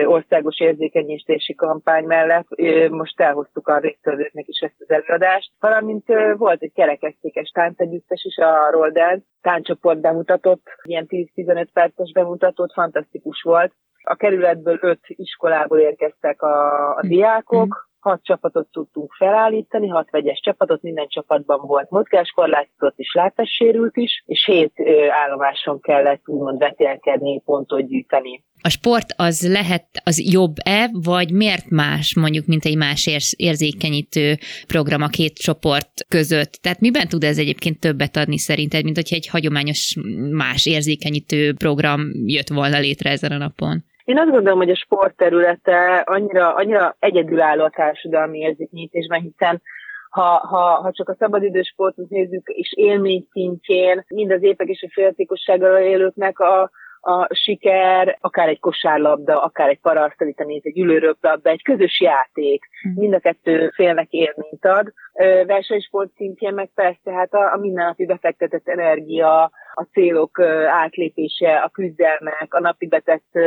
országos 0.05 0.59
érzékenyítési 0.59 1.55
kampány 1.55 2.05
mellett. 2.05 2.47
Most 2.89 3.21
elhoztuk 3.21 3.67
a 3.67 3.77
résztvevőknek 3.77 4.47
is 4.47 4.59
ezt 4.59 4.75
az 4.77 4.89
előadást, 4.89 5.51
valamint 5.59 6.05
volt 6.37 6.61
egy 6.61 6.73
kerekesztékes 6.73 7.49
táncegyüttes 7.49 8.23
is, 8.23 8.37
a 8.37 8.71
Roldán 8.71 9.25
tánccsoport 9.41 9.99
bemutatott, 9.99 10.67
ilyen 10.83 11.05
10-15 11.07 11.67
perces 11.73 12.11
bemutatott, 12.11 12.73
fantasztikus 12.73 13.41
volt. 13.41 13.73
A 14.03 14.15
kerületből 14.15 14.77
öt 14.81 15.01
iskolából 15.07 15.79
érkeztek 15.79 16.41
a, 16.41 16.89
a 16.95 17.01
diákok, 17.01 17.88
hat 17.99 18.23
csapatot 18.23 18.67
tudtunk 18.71 19.13
felállítani, 19.13 19.87
hat 19.87 20.09
vegyes 20.09 20.39
csapatot, 20.43 20.81
minden 20.81 21.07
csapatban 21.07 21.59
volt 21.67 21.89
mozgáskorlátozott 21.89 22.97
és 22.97 23.13
látássérült 23.13 23.97
is, 23.97 24.23
és 24.25 24.45
hét 24.45 24.73
állomáson 25.25 25.79
kellett 25.79 26.21
úgymond 26.25 26.57
vetélkedni, 26.57 27.41
pontot 27.41 27.87
gyűjteni. 27.87 28.43
A 28.61 28.69
sport 28.69 29.13
az 29.17 29.51
lehet 29.51 29.85
az 30.03 30.31
jobb-e, 30.31 30.89
vagy 30.91 31.31
miért 31.31 31.69
más 31.69 32.15
mondjuk, 32.15 32.45
mint 32.45 32.65
egy 32.65 32.77
más 32.77 33.09
érzékenyítő 33.37 34.37
program 34.67 35.01
a 35.01 35.07
két 35.07 35.37
csoport 35.37 35.91
között? 36.07 36.51
Tehát 36.51 36.79
miben 36.79 37.07
tud 37.07 37.23
ez 37.23 37.37
egyébként 37.37 37.79
többet 37.79 38.17
adni 38.17 38.37
szerinted, 38.37 38.83
mint 38.83 38.95
hogyha 38.95 39.15
egy 39.15 39.27
hagyományos 39.27 39.95
más 40.31 40.65
érzékenyítő 40.65 41.53
program 41.53 41.99
jött 42.25 42.49
volna 42.49 42.79
létre 42.79 43.09
ezen 43.09 43.31
a 43.31 43.37
napon? 43.37 43.83
Én 44.09 44.17
azt 44.17 44.29
gondolom, 44.29 44.57
hogy 44.57 44.69
a 44.69 44.75
sport 44.75 45.15
területe 45.15 46.03
annyira, 46.05 46.53
annyira 46.53 46.95
egyedülálló 46.99 47.63
a 47.63 47.69
társadalmi 47.69 48.39
érzéknyítésben, 48.39 49.21
hiszen 49.21 49.61
ha, 50.09 50.21
ha, 50.21 50.81
ha 50.81 50.91
csak 50.91 51.09
a 51.09 51.15
szabadidős 51.19 51.67
sportot 51.67 52.09
nézzük, 52.09 52.47
és 52.47 52.73
élmény 52.75 53.27
szintjén, 53.31 54.05
mind 54.07 54.31
az 54.31 54.43
épek 54.43 54.67
és 54.67 54.83
a 54.83 54.91
féltékossággal 54.93 55.77
élőknek 55.81 56.39
a, 56.39 56.71
a 57.01 57.27
siker, 57.33 58.17
akár 58.21 58.47
egy 58.47 58.59
kosárlabda, 58.59 59.41
akár 59.43 59.69
egy 59.69 59.79
parasztali 59.79 60.33
tenész, 60.33 60.63
egy 60.65 60.79
ülőröplabda, 60.79 61.49
egy 61.49 61.63
közös 61.63 62.01
játék, 62.01 62.63
hm. 62.81 62.99
mind 62.99 63.13
a 63.13 63.19
kettő 63.19 63.69
félnek 63.75 64.11
élményt 64.11 64.65
ad. 64.65 64.93
Versenysport 65.45 66.09
szintjén 66.15 66.53
meg 66.53 66.69
persze 66.75 67.11
hát 67.11 67.33
a, 67.33 67.53
a 67.53 67.57
mindennapi 67.57 68.05
befektetett 68.05 68.67
energia, 68.67 69.51
a 69.73 69.83
célok 69.91 70.39
átlépése, 70.67 71.55
a 71.55 71.69
küzdelmek, 71.69 72.53
a 72.53 72.59
napi 72.59 72.87
betett 72.87 73.37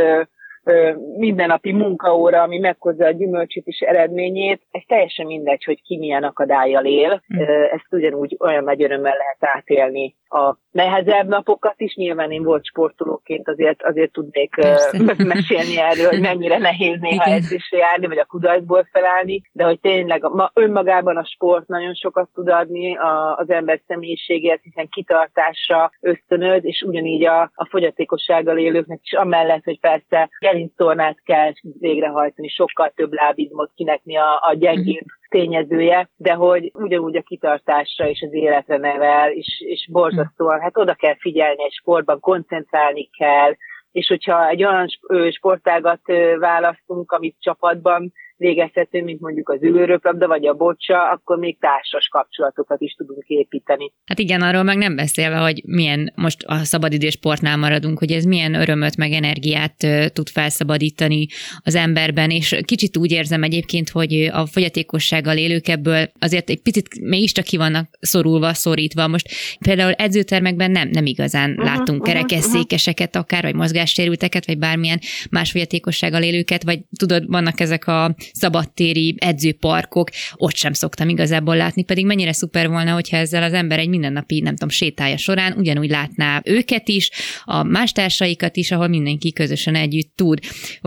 mindennapi 1.17 1.73
munkaóra, 1.73 2.43
ami 2.43 2.59
meghozza 2.59 3.07
a 3.07 3.11
gyümölcsét 3.11 3.67
és 3.67 3.81
eredményét, 3.81 4.63
ez 4.71 4.83
teljesen 4.87 5.27
mindegy, 5.27 5.65
hogy 5.65 5.83
ki 5.83 5.99
milyen 5.99 6.23
akadályjal 6.23 6.85
él. 6.85 7.23
Mm. 7.35 7.41
Ezt 7.73 7.87
ugyanúgy 7.91 8.37
olyan 8.41 8.65
nagy 8.65 8.83
örömmel 8.83 9.17
lehet 9.17 9.57
átélni 9.57 10.15
a 10.33 10.57
nehezebb 10.71 11.29
napokat 11.29 11.81
is. 11.81 11.95
Nyilván 11.95 12.31
én 12.31 12.43
volt 12.43 12.65
sportolóként, 12.65 13.49
azért, 13.49 13.83
azért 13.83 14.13
tudnék 14.13 14.55
Persze. 14.55 14.99
mesélni 15.35 15.79
erről, 15.79 16.09
hogy 16.09 16.21
mennyire 16.21 16.59
nehéz 16.59 17.01
néha 17.01 17.25
edzésre 17.25 17.79
járni, 17.79 18.07
vagy 18.07 18.19
a 18.19 18.25
kudarcból 18.25 18.89
felállni, 18.93 19.43
de 19.53 19.65
hogy 19.65 19.81
tényleg 19.81 20.23
ma, 20.23 20.51
önmagában 20.55 21.17
a 21.17 21.25
sport 21.25 21.67
nagyon 21.67 21.95
sokat 21.95 22.29
tud 22.35 22.49
adni 22.49 22.97
a, 22.97 23.37
az 23.37 23.51
ember 23.51 23.81
személyiségért, 23.87 24.63
hiszen 24.63 24.89
kitartásra 24.89 25.91
ösztönöz, 26.01 26.65
és 26.65 26.83
ugyanígy 26.83 27.25
a, 27.25 27.51
a 27.55 27.67
fogyatékossággal 27.71 28.59
élőknek 28.59 29.01
is 29.03 29.13
amellett, 29.13 29.65
hogy 29.65 29.81
persze 29.81 30.31
gerinctornát 30.53 31.23
kell 31.25 31.53
végrehajtani, 31.79 32.49
sokkal 32.49 32.93
több 32.95 33.13
lábizmot 33.13 33.71
kinek 33.75 34.01
mi 34.05 34.17
a, 34.17 34.39
a 34.41 34.55
gyengébb 34.55 35.05
tényezője, 35.29 36.11
de 36.17 36.33
hogy 36.33 36.71
ugyanúgy 36.75 37.17
a 37.17 37.23
kitartásra 37.23 38.09
és 38.09 38.25
az 38.27 38.35
életre 38.35 38.77
nevel, 38.77 39.31
és, 39.31 39.63
és 39.67 39.89
borzasztóan, 39.91 40.61
hát 40.61 40.77
oda 40.77 40.95
kell 40.95 41.17
figyelni 41.19 41.65
egy 41.65 41.73
sportban, 41.73 42.21
koncentrálni 42.21 43.11
kell, 43.19 43.53
és 43.93 44.07
hogyha 44.09 44.49
egy 44.49 44.65
olyan 44.65 44.87
sportágat 45.31 46.01
választunk, 46.39 47.13
amit 47.13 47.37
csapatban 47.39 48.13
végezhető, 48.43 49.03
mint 49.03 49.21
mondjuk 49.21 49.49
az 49.49 49.63
ülőröplabda 49.63 50.27
vagy 50.27 50.47
a 50.47 50.55
bocsa, 50.55 51.11
akkor 51.11 51.39
még 51.39 51.59
társas 51.59 52.09
kapcsolatokat 52.09 52.81
is 52.81 52.93
tudunk 52.93 53.25
építeni. 53.27 53.93
Hát 54.07 54.19
igen, 54.19 54.43
arról 54.43 54.63
meg 54.63 54.77
nem 54.77 54.97
beszélve, 54.97 55.37
hogy 55.37 55.63
milyen, 55.67 56.13
most 56.15 56.43
a 56.47 56.55
szabadidős 56.55 57.13
sportnál 57.13 57.57
maradunk, 57.57 57.99
hogy 57.99 58.11
ez 58.11 58.25
milyen 58.25 58.55
örömöt 58.55 58.97
meg 58.97 59.13
energiát 59.13 59.77
tud 60.13 60.29
felszabadítani 60.29 61.27
az 61.63 61.75
emberben, 61.75 62.31
és 62.31 62.61
kicsit 62.65 62.97
úgy 62.97 63.13
érzem 63.13 63.43
egyébként, 63.43 63.89
hogy 63.89 64.31
a 64.33 64.47
fogyatékossággal 64.47 65.37
élők 65.37 65.69
ebből 65.69 66.11
azért 66.19 66.51
egy 66.51 66.63
picit 66.63 67.01
mégiscsak 67.01 67.45
ki 67.45 67.57
vannak 67.57 67.89
szorulva, 68.01 68.55
szorítva. 68.55 69.09
Most 69.09 69.29
például 69.61 69.93
edzőtermekben 69.93 70.71
nem, 70.71 70.89
nem 70.89 71.07
igazán 71.07 71.51
uh-huh, 71.51 71.65
látunk 71.65 72.01
uh-huh, 72.01 72.07
kerekesszékeseket 72.07 73.17
akár, 73.17 73.43
vagy 73.43 73.55
mozgássérülteket, 73.55 74.47
vagy 74.47 74.59
bármilyen 74.59 74.99
más 75.31 75.51
fogyatékossággal 75.51 76.23
élőket, 76.23 76.63
vagy 76.63 76.81
tudod, 76.99 77.27
vannak 77.27 77.61
ezek 77.61 77.87
a 77.87 78.15
szabadtéri 78.33 79.15
edzőparkok, 79.19 80.09
ott 80.35 80.57
sem 80.57 80.73
szoktam 80.73 81.09
igazából 81.09 81.57
látni, 81.57 81.85
pedig 81.85 82.07
mennyire 82.07 82.33
szuper 82.33 82.69
volna, 82.69 82.93
hogyha 82.93 83.17
ezzel 83.17 83.43
az 83.43 83.53
ember 83.53 83.79
egy 83.79 83.89
mindennapi, 83.89 84.41
nem 84.41 84.55
tudom, 84.55 84.69
sétája 84.69 85.17
során 85.17 85.53
ugyanúgy 85.59 85.91
látná 85.91 86.41
őket 86.45 86.89
is, 86.89 87.11
a 87.45 87.63
más 87.63 87.93
társaikat 87.93 88.57
is, 88.57 88.71
ahol 88.71 88.89
mindenki 88.89 89.33
közösen 89.33 89.75
együtt 89.75 90.13
tud. 90.17 90.39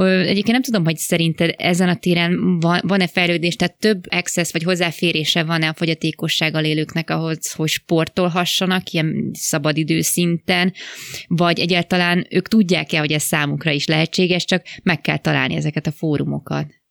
Egyébként 0.05 0.51
nem 0.51 0.61
tudom, 0.61 0.83
hogy 0.83 0.97
szerinted 0.97 1.53
ezen 1.57 1.89
a 1.89 1.95
téren 1.95 2.59
van-e 2.81 3.07
fejlődés, 3.07 3.55
tehát 3.55 3.79
több 3.79 4.03
access 4.09 4.51
vagy 4.51 4.63
hozzáférése 4.63 5.43
van-e 5.43 5.67
a 5.67 5.73
fogyatékossággal 5.73 6.63
élőknek 6.63 7.09
ahhoz, 7.09 7.51
hogy 7.51 7.69
sportolhassanak 7.69 8.91
ilyen 8.91 9.29
szabadidő 9.33 10.01
szinten, 10.01 10.73
vagy 11.27 11.59
egyáltalán 11.59 12.27
ők 12.29 12.47
tudják-e, 12.47 12.99
hogy 12.99 13.11
ez 13.11 13.23
számukra 13.23 13.71
is 13.71 13.85
lehetséges, 13.85 14.45
csak 14.45 14.63
meg 14.83 15.01
kell 15.01 15.17
találni 15.17 15.55
ezeket 15.55 15.87
a 15.87 15.91
fórumokat. 15.91 16.83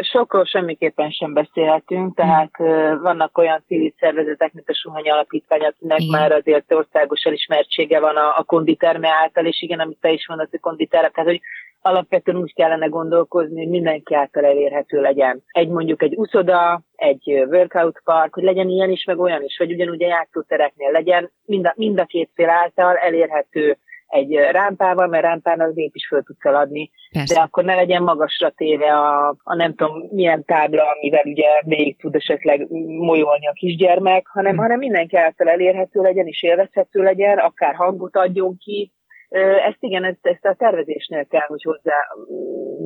Sokról 0.00 0.44
semmiképpen 0.44 1.10
sem 1.10 1.32
beszélhetünk, 1.32 2.16
tehát 2.16 2.56
vannak 3.02 3.38
olyan 3.38 3.62
civil 3.66 3.92
szervezetek, 3.98 4.52
mint 4.52 4.68
a 4.68 4.74
Suhany 4.74 5.10
Alapítvány, 5.10 5.60
akinek 5.60 6.00
igen. 6.00 6.20
már 6.20 6.32
azért 6.32 6.72
országos 6.72 7.22
elismertsége 7.22 8.00
van 8.00 8.16
a, 8.16 8.38
a 8.38 8.42
konditerme 8.42 9.08
által, 9.08 9.46
és 9.46 9.62
igen, 9.62 9.80
amit 9.80 9.98
te 10.00 10.10
is 10.10 10.28
mondasz, 10.28 10.52
a 10.52 10.58
konditerme, 10.60 11.08
tehát 11.08 11.30
hogy 11.30 11.40
alapvetően 11.80 12.38
úgy 12.38 12.54
kellene 12.54 12.86
gondolkozni, 12.86 13.58
hogy 13.58 13.70
mindenki 13.70 14.14
által 14.14 14.44
elérhető 14.44 15.00
legyen. 15.00 15.42
Egy 15.46 15.68
mondjuk 15.68 16.02
egy 16.02 16.14
uszoda, 16.16 16.80
egy 16.96 17.44
workout 17.50 18.00
park, 18.04 18.34
hogy 18.34 18.42
legyen 18.42 18.68
ilyen 18.68 18.90
is, 18.90 19.04
meg 19.04 19.18
olyan 19.18 19.42
is, 19.42 19.56
hogy 19.56 19.72
ugyanúgy 19.72 20.02
a 20.02 20.06
játszótereknél 20.06 20.90
legyen 20.90 21.30
mind 21.44 21.66
a, 21.66 21.72
mind 21.76 21.98
a 21.98 22.04
két 22.04 22.30
fél 22.34 22.48
által 22.48 22.96
elérhető 22.96 23.78
egy 24.14 24.34
rámpával, 24.34 25.06
mert 25.06 25.24
rámpán 25.24 25.60
az 25.60 25.74
nép 25.74 25.94
is 25.94 26.06
föl 26.06 26.22
tudsz 26.22 26.44
eladni, 26.44 26.90
Persze. 27.12 27.34
de 27.34 27.40
akkor 27.40 27.64
ne 27.64 27.74
legyen 27.74 28.02
magasra 28.02 28.50
téve 28.50 28.92
a, 28.92 29.36
a 29.42 29.54
nem 29.54 29.74
tudom 29.74 30.08
milyen 30.10 30.44
tábla, 30.44 30.82
amivel 30.96 31.22
ugye 31.24 31.48
még 31.64 31.96
tud 31.98 32.14
esetleg 32.14 32.66
molyolni 32.98 33.46
a 33.46 33.52
kisgyermek, 33.52 34.26
hanem, 34.26 34.52
hmm. 34.52 34.60
hanem 34.60 34.78
mindenki 34.78 35.16
által 35.16 35.48
elérhető 35.48 36.00
legyen 36.00 36.26
és 36.26 36.42
élvezhető 36.42 37.02
legyen, 37.02 37.38
akár 37.38 37.74
hangot 37.74 38.16
adjon 38.16 38.56
ki, 38.58 38.92
ezt 39.40 39.76
igen, 39.80 40.04
ezt, 40.04 40.18
ezt 40.26 40.44
a 40.44 40.54
tervezésnél 40.54 41.26
kell, 41.26 41.46
hogy, 41.46 41.62
hozzá, 41.62 41.94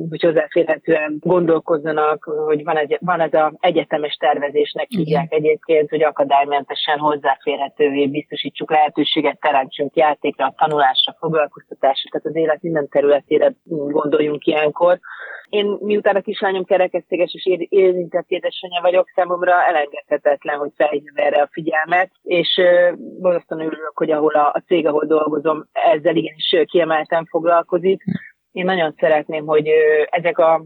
hogy 0.09 0.21
hozzáférhetően 0.21 1.17
gondolkozzanak, 1.19 2.23
hogy 2.23 2.63
van, 2.63 2.77
egy, 2.77 2.97
van 3.01 3.19
ez 3.19 3.33
az 3.33 3.53
egyetemes 3.59 4.15
tervezésnek 4.15 4.87
hívják 4.89 5.33
egyébként, 5.33 5.89
hogy 5.89 6.03
akadálymentesen 6.03 6.97
hozzáférhetővé 6.97 8.07
biztosítsuk 8.07 8.71
lehetőséget, 8.71 9.39
teremtsünk 9.39 9.95
játékra, 9.95 10.53
tanulásra, 10.57 11.15
foglalkoztatásra, 11.19 12.09
tehát 12.09 12.27
az 12.27 12.35
élet 12.35 12.61
minden 12.61 12.87
területére 12.89 13.53
gondoljunk 13.67 14.45
ilyenkor. 14.45 14.99
Én 15.49 15.77
miután 15.79 16.15
a 16.15 16.21
kislányom 16.21 16.63
kerekesztéges 16.63 17.33
és 17.33 17.45
érintett 17.69 18.27
édesanyja 18.27 18.81
vagyok, 18.81 19.09
számomra 19.15 19.65
elengedhetetlen, 19.65 20.57
hogy 20.57 20.71
felhívjam 20.75 21.15
erre 21.15 21.41
a 21.41 21.49
figyelmet, 21.51 22.11
és 22.23 22.61
borzasztóan 23.19 23.65
örülök, 23.65 23.97
hogy 23.97 24.11
ahol 24.11 24.33
a, 24.33 24.47
a 24.47 24.63
cég, 24.67 24.87
ahol 24.87 25.05
dolgozom, 25.05 25.65
ezzel 25.71 26.15
igenis 26.15 26.55
kiemelten 26.65 27.25
foglalkozik. 27.25 28.03
Én 28.51 28.65
nagyon 28.65 28.95
szeretném, 28.99 29.45
hogy 29.45 29.67
ezek 30.09 30.37
a, 30.37 30.65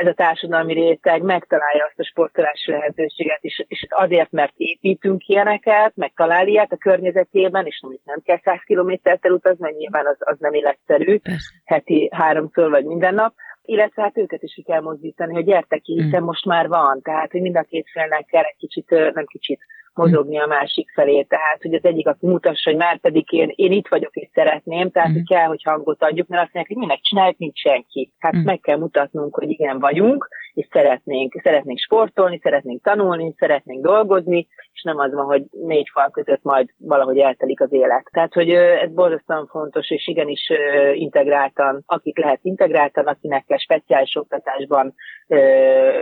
ez 0.00 0.06
a 0.06 0.12
társadalmi 0.14 0.72
réteg 0.72 1.22
megtalálja 1.22 1.84
azt 1.84 1.98
a 1.98 2.04
sportolási 2.04 2.70
lehetőséget, 2.70 3.38
és, 3.40 3.64
és 3.68 3.86
azért, 3.88 4.30
mert 4.30 4.52
építünk 4.56 5.26
ilyeneket, 5.26 5.92
megtalálja 5.94 6.48
ilyet 6.48 6.72
a 6.72 6.76
környezetében, 6.76 7.66
és 7.66 7.80
amit 7.82 8.04
nem 8.04 8.20
kell 8.24 8.40
100 8.44 8.60
kilométert 8.64 9.24
elutazni, 9.24 9.62
mert 9.64 9.76
nyilván 9.76 10.06
az, 10.06 10.16
az 10.18 10.36
nem 10.38 10.52
életszerű, 10.52 11.18
heti 11.64 12.08
háromszor 12.12 12.70
vagy 12.70 12.84
minden 12.84 13.14
nap, 13.14 13.34
illetve 13.66 14.02
hát 14.02 14.18
őket 14.18 14.42
is 14.42 14.54
ki 14.54 14.62
kell 14.62 14.80
mozdítani, 14.80 15.34
hogy 15.34 15.44
gyertek 15.44 15.80
ki, 15.80 16.02
hiszen 16.02 16.22
mm. 16.22 16.24
most 16.24 16.44
már 16.44 16.68
van, 16.68 17.02
tehát 17.02 17.30
hogy 17.30 17.40
mind 17.40 17.56
a 17.56 17.62
két 17.62 17.88
félnek 17.90 18.26
kell 18.26 18.42
egy 18.42 18.56
kicsit, 18.58 18.90
nem 18.90 19.24
kicsit 19.26 19.60
mozogni 19.96 20.38
a 20.38 20.46
másik 20.46 20.90
felé. 20.94 21.22
Tehát, 21.22 21.62
hogy 21.62 21.74
az 21.74 21.84
egyik, 21.84 22.06
aki 22.08 22.26
mutassa, 22.26 22.70
hogy 22.70 22.78
már 22.78 23.00
pedig 23.00 23.32
én, 23.32 23.52
én 23.54 23.72
itt 23.72 23.88
vagyok 23.88 24.14
és 24.16 24.28
szeretném, 24.34 24.90
tehát 24.90 25.12
hogy 25.12 25.26
kell, 25.26 25.46
hogy 25.46 25.62
hangot 25.62 26.02
adjuk, 26.02 26.28
mert 26.28 26.42
azt 26.42 26.54
mondják, 26.54 26.76
hogy 26.76 26.86
minek 26.86 27.00
csináljuk, 27.00 27.38
nincs 27.38 27.58
senki. 27.58 28.12
Hát 28.18 28.36
mm. 28.36 28.44
meg 28.44 28.60
kell 28.60 28.76
mutatnunk, 28.76 29.34
hogy 29.34 29.50
igen, 29.50 29.78
vagyunk, 29.78 30.28
és 30.54 30.66
szeretnénk, 30.70 31.40
szeretnénk 31.42 31.78
sportolni, 31.78 32.40
szeretnénk 32.42 32.82
tanulni, 32.82 33.34
szeretnénk 33.38 33.84
dolgozni, 33.84 34.46
és 34.72 34.82
nem 34.82 34.98
az 34.98 35.12
van, 35.12 35.24
hogy 35.24 35.42
négy 35.50 35.88
fal 35.92 36.10
között 36.10 36.42
majd 36.42 36.68
valahogy 36.78 37.18
eltelik 37.18 37.60
az 37.60 37.72
élet. 37.72 38.08
Tehát, 38.12 38.32
hogy 38.32 38.50
ez 38.50 38.92
borzasztóan 38.92 39.46
fontos, 39.46 39.90
és 39.90 40.08
igenis 40.08 40.50
integráltan, 40.94 41.82
akik 41.86 42.18
lehet 42.18 42.40
integráltan, 42.42 43.04
akinek 43.04 43.44
kell 43.44 43.58
speciális 43.58 44.16
oktatásban 44.16 44.94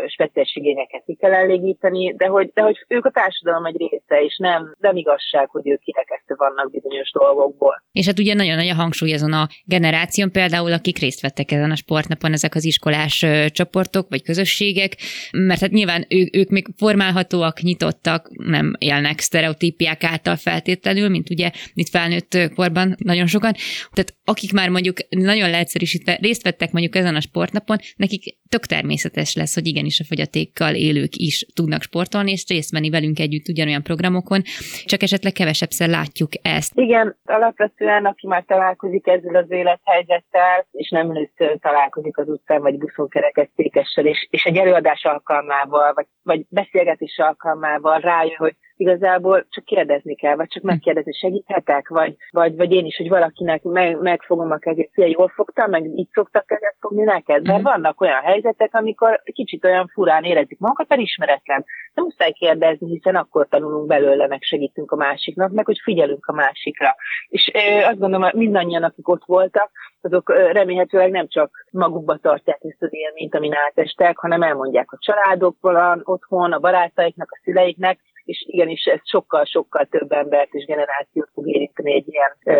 speciális 0.06 0.56
igényeket 0.56 1.02
ki 1.06 1.14
kell 1.14 1.32
elégíteni, 1.32 2.14
de 2.16 2.26
hogy, 2.26 2.50
de 2.54 2.62
hogy 2.62 2.84
ők 2.88 3.04
a 3.04 3.10
társadalom 3.10 3.64
egy 3.64 3.76
része, 3.76 4.22
és 4.24 4.36
nem, 4.36 4.74
nem 4.78 4.96
igazság, 4.96 5.48
hogy 5.50 5.68
ők 5.68 5.80
kirekesztő 5.80 6.34
vannak 6.36 6.70
bizonyos 6.70 7.10
dolgokból. 7.12 7.82
És 7.92 8.06
hát 8.06 8.18
ugye 8.18 8.34
nagyon 8.34 8.56
nagy 8.56 8.68
a 8.68 8.74
hangsúly 8.74 9.12
azon 9.12 9.32
a 9.32 9.48
generáción 9.64 10.30
például, 10.32 10.72
akik 10.72 10.98
részt 10.98 11.20
vettek 11.20 11.50
ezen 11.52 11.70
a 11.70 11.76
sportnapon, 11.76 12.32
ezek 12.32 12.54
az 12.54 12.64
iskolás 12.64 13.26
csoportok 13.48 14.08
vagy 14.08 14.22
közösségek, 14.22 14.92
mert 15.30 15.60
hát 15.60 15.70
nyilván 15.70 16.04
ő, 16.08 16.28
ők 16.32 16.48
még 16.48 16.66
formálhatóak, 16.76 17.60
nyitottak, 17.60 18.28
nem 18.30 18.72
élnek 18.78 19.18
sztereotípiák 19.18 20.04
által 20.04 20.36
feltétlenül, 20.36 21.08
mint 21.08 21.30
ugye 21.30 21.50
itt 21.74 21.88
felnőtt 21.88 22.38
korban 22.54 22.94
nagyon 22.98 23.26
sokan. 23.26 23.52
Tehát 23.92 24.14
akik 24.24 24.52
már 24.52 24.68
mondjuk 24.68 24.96
nagyon 25.08 25.50
leegyszerűsítve 25.50 26.18
részt 26.20 26.42
vettek 26.42 26.72
mondjuk 26.72 26.96
ezen 26.96 27.14
a 27.14 27.20
sportnapon, 27.20 27.76
nekik 27.96 28.36
tök 28.48 28.66
természetes 29.14 29.34
lesz, 29.34 29.54
hogy 29.54 29.66
igenis 29.66 30.00
a 30.00 30.04
fogyatékkal 30.04 30.74
élők 30.74 31.14
is 31.14 31.46
tudnak 31.54 31.82
sportolni, 31.82 32.30
és 32.30 32.44
részt 32.48 32.70
venni 32.70 32.90
velünk 32.90 33.18
együtt 33.18 33.48
ugyanolyan 33.48 33.82
programokon, 33.82 34.40
csak 34.84 35.02
esetleg 35.02 35.32
kevesebbszer 35.32 35.88
látjuk 35.88 36.30
ezt. 36.42 36.72
Igen, 36.74 37.16
alapvetően, 37.24 38.04
aki 38.04 38.26
már 38.26 38.44
találkozik 38.46 39.06
ezzel 39.06 39.34
az 39.34 39.50
élethelyzettel, 39.50 40.66
és 40.72 40.90
nem 40.90 41.10
először 41.10 41.58
találkozik 41.60 42.18
az 42.18 42.28
utcán, 42.28 42.60
vagy 42.60 42.78
buszon 42.78 43.08
kerekesztékessel, 43.08 44.06
és, 44.06 44.26
és 44.30 44.42
egy 44.44 44.56
előadás 44.56 45.04
alkalmával, 45.04 45.92
vagy, 45.94 46.06
vagy 46.22 46.40
beszélgetés 46.48 47.18
alkalmával 47.18 47.98
rájön, 47.98 48.36
hogy 48.36 48.56
igazából 48.76 49.46
csak 49.50 49.64
kérdezni 49.64 50.14
kell, 50.14 50.36
vagy 50.36 50.48
csak 50.48 50.62
megkérdezni, 50.62 51.12
segíthetek, 51.12 51.88
vagy, 51.88 52.16
vagy, 52.30 52.56
vagy 52.56 52.72
én 52.72 52.84
is, 52.84 52.96
hogy 52.96 53.08
valakinek 53.08 53.62
meg, 53.62 54.00
megfogom 54.00 54.50
a 54.50 54.56
kezét, 54.56 54.90
fia, 54.92 55.06
jól 55.06 55.28
fogtam, 55.28 55.70
meg 55.70 55.84
így 55.84 56.08
szoktak 56.12 56.46
kezet 56.46 56.76
fogni 56.80 57.02
neked, 57.02 57.46
mert 57.46 57.62
mhm. 57.62 57.68
vannak 57.68 58.00
olyan 58.00 58.22
helyzetek, 58.22 58.74
amikor 58.74 59.22
kicsit 59.32 59.64
olyan 59.64 59.90
furán 59.92 60.24
érezik 60.24 60.58
magukat, 60.58 60.88
mert 60.88 61.00
ismeretlen. 61.00 61.64
De 61.94 62.02
muszáj 62.02 62.30
kérdezni, 62.30 62.88
hiszen 62.88 63.16
akkor 63.16 63.48
tanulunk 63.48 63.86
belőle, 63.86 64.26
meg 64.26 64.42
segítünk 64.42 64.92
a 64.92 64.96
másiknak, 64.96 65.52
meg 65.52 65.64
hogy 65.64 65.80
figyelünk 65.82 66.26
a 66.26 66.32
másikra. 66.32 66.94
És 67.28 67.50
ö, 67.54 67.84
azt 67.84 67.98
gondolom, 67.98 68.30
mindannyian, 68.32 68.82
akik 68.82 69.08
ott 69.08 69.24
voltak, 69.24 69.70
azok 70.00 70.32
remélhetőleg 70.52 71.10
nem 71.10 71.28
csak 71.28 71.66
magukba 71.70 72.16
tartják 72.16 72.58
ezt 72.60 72.82
az 72.82 72.88
élményt, 72.90 73.34
amin 73.34 73.54
átestek, 73.54 74.18
hanem 74.18 74.42
elmondják 74.42 74.92
a 74.92 74.98
családokban, 75.00 76.00
otthon, 76.04 76.52
a 76.52 76.58
barátaiknak, 76.58 77.28
a 77.30 77.40
szüleiknek, 77.44 77.98
és 78.24 78.44
igenis 78.46 78.84
ez 78.84 79.00
sokkal-sokkal 79.08 79.86
több 79.86 80.12
embert 80.12 80.54
és 80.54 80.64
generációt 80.64 81.30
fog 81.34 81.48
érinteni 81.48 81.92
egy 81.92 82.08
ilyen 82.08 82.36
ö, 82.44 82.52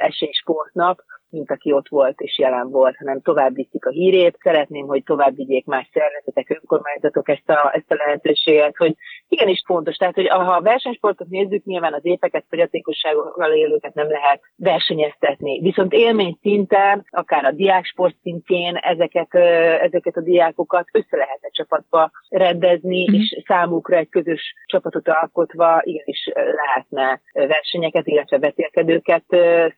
esélysportnak, 0.00 1.04
mint 1.32 1.50
aki 1.50 1.72
ott 1.72 1.88
volt 1.88 2.20
és 2.20 2.38
jelen 2.38 2.70
volt, 2.70 2.96
hanem 2.96 3.20
tovább 3.20 3.54
viszik 3.54 3.86
a 3.86 3.90
hírét. 3.90 4.38
Szeretném, 4.42 4.86
hogy 4.86 5.02
tovább 5.02 5.36
vigyék 5.36 5.66
más 5.66 5.90
szervezetek, 5.92 6.50
önkormányzatok 6.50 7.28
ezt 7.28 7.50
a, 7.50 7.70
ezt 7.74 7.90
a 7.90 7.94
lehetőséget, 7.94 8.76
hogy 8.76 8.94
igenis 9.28 9.62
fontos. 9.66 9.96
Tehát, 9.96 10.14
hogy 10.14 10.28
ha 10.28 10.36
a 10.36 10.60
versenysportot 10.60 11.28
nézzük, 11.28 11.64
nyilván 11.64 11.92
az 11.92 12.04
épeket, 12.04 12.44
fogyatékossággal 12.48 13.52
élőket 13.52 13.94
nem 13.94 14.08
lehet 14.10 14.40
versenyeztetni. 14.56 15.60
Viszont 15.60 15.92
élmény 15.92 16.38
szinten, 16.40 17.06
akár 17.10 17.44
a 17.44 17.52
diáksport 17.52 18.16
szintjén 18.22 18.76
ezeket, 18.76 19.34
ezeket 19.82 20.16
a 20.16 20.20
diákokat 20.20 20.88
össze 20.92 21.16
lehet 21.16 21.38
egy 21.40 21.52
csapatba 21.52 22.10
rendezni, 22.28 23.02
mm-hmm. 23.02 23.20
és 23.20 23.42
számukra 23.46 23.96
egy 23.96 24.08
közös 24.08 24.54
csapatot 24.66 25.08
alkotva 25.08 25.80
igenis 25.84 26.30
lehetne 26.34 27.20
versenyeket, 27.32 28.06
illetve 28.06 28.38
vetélkedőket 28.38 29.24